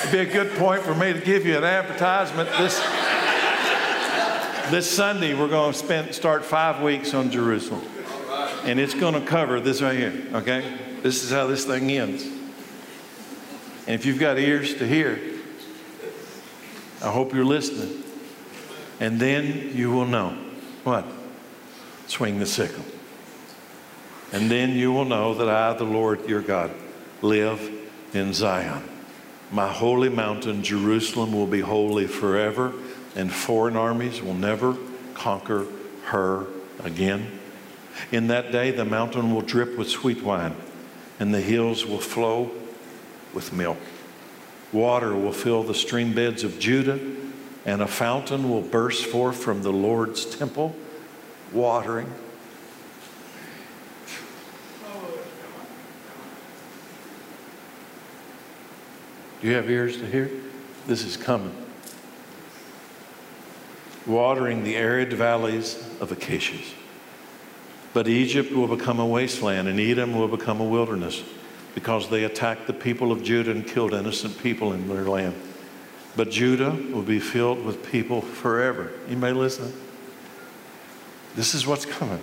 [0.00, 2.48] It'd be a good point for me to give you an advertisement.
[2.56, 2.78] This,
[4.70, 7.82] this Sunday, we're going to spend, start five weeks on Jerusalem.
[8.64, 10.78] And it's going to cover this right here, okay?
[11.02, 12.24] This is how this thing ends.
[13.86, 15.18] And if you've got ears to hear,
[17.02, 18.02] I hope you're listening.
[19.00, 20.36] And then you will know
[20.84, 21.06] what?
[22.06, 22.84] Swing the sickle.
[24.32, 26.70] And then you will know that I, the Lord your God,
[27.22, 27.70] live
[28.12, 28.82] in Zion.
[29.50, 32.74] My holy mountain, Jerusalem, will be holy forever,
[33.16, 34.76] and foreign armies will never
[35.14, 35.66] conquer
[36.06, 36.46] her
[36.82, 37.38] again.
[38.12, 40.54] In that day, the mountain will drip with sweet wine,
[41.18, 42.50] and the hills will flow
[43.32, 43.78] with milk.
[44.72, 47.00] Water will fill the stream beds of Judah,
[47.64, 50.76] and a fountain will burst forth from the Lord's temple,
[51.52, 52.12] watering.
[59.40, 60.30] Do you have ears to hear?
[60.86, 61.54] This is coming.
[64.06, 66.74] Watering the arid valleys of acacias.
[67.94, 71.22] But Egypt will become a wasteland, and Edom will become a wilderness
[71.78, 75.32] because they attacked the people of Judah and killed innocent people in their land.
[76.16, 78.90] But Judah will be filled with people forever.
[79.08, 79.72] You may listen.
[81.36, 82.18] This is what's coming.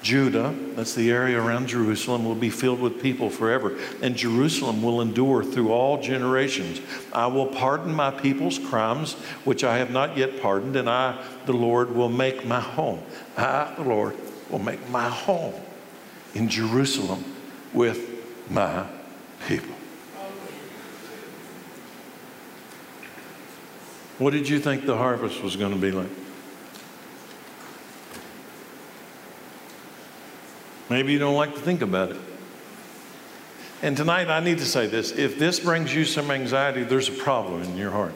[0.00, 3.76] Judah, that's the area around Jerusalem, will be filled with people forever.
[4.00, 6.80] And Jerusalem will endure through all generations.
[7.12, 11.52] I will pardon my people's crimes, which I have not yet pardoned, and I, the
[11.52, 13.02] Lord, will make my home.
[13.36, 14.16] I, the Lord,
[14.50, 15.54] will make my home
[16.32, 17.24] in Jerusalem
[17.72, 18.07] with
[18.50, 18.86] my
[19.46, 19.74] people.
[24.18, 26.10] What did you think the harvest was going to be like?
[30.90, 32.16] Maybe you don't like to think about it.
[33.82, 35.12] And tonight, I need to say this.
[35.12, 38.14] If this brings you some anxiety, there's a problem in your heart.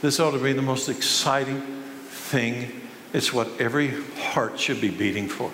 [0.00, 1.60] This ought to be the most exciting
[2.06, 2.82] thing.
[3.12, 5.50] It's what every heart should be beating for.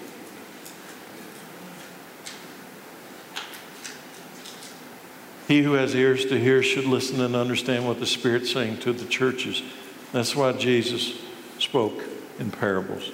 [5.51, 8.93] He who has ears to hear should listen and understand what the Spirit's saying to
[8.93, 9.65] the churches.
[10.13, 11.21] That's why Jesus
[11.59, 12.05] spoke
[12.39, 13.11] in parables.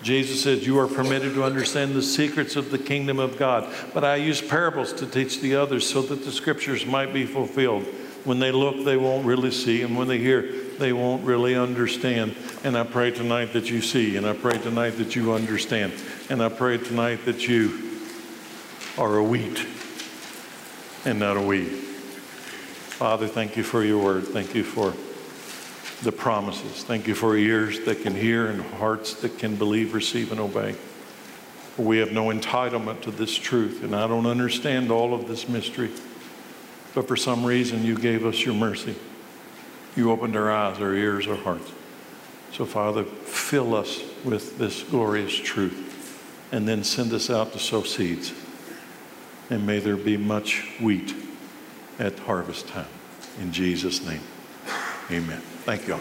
[0.00, 3.68] Jesus said, You are permitted to understand the secrets of the kingdom of God.
[3.92, 7.82] But I use parables to teach the others so that the scriptures might be fulfilled.
[8.22, 12.36] When they look, they won't really see, and when they hear, they won't really understand.
[12.62, 15.94] And I pray tonight that you see, and I pray tonight that you understand,
[16.30, 17.90] and I pray tonight that you
[18.96, 19.66] are a wheat
[21.04, 21.64] and not a we.
[21.64, 24.24] Father, thank you for your word.
[24.24, 24.94] Thank you for
[26.02, 26.84] the promises.
[26.84, 30.74] Thank you for ears that can hear and hearts that can believe, receive, and obey.
[31.76, 35.90] We have no entitlement to this truth, and I don't understand all of this mystery.
[36.94, 38.94] But for some reason, you gave us your mercy.
[39.96, 41.70] You opened our eyes, our ears, our hearts.
[42.52, 47.82] So, Father, fill us with this glorious truth, and then send us out to sow
[47.82, 48.32] seeds
[49.54, 51.14] and may there be much wheat
[52.00, 52.88] at harvest time.
[53.40, 54.20] In Jesus' name,
[55.12, 55.40] amen.
[55.64, 56.00] Thank you all.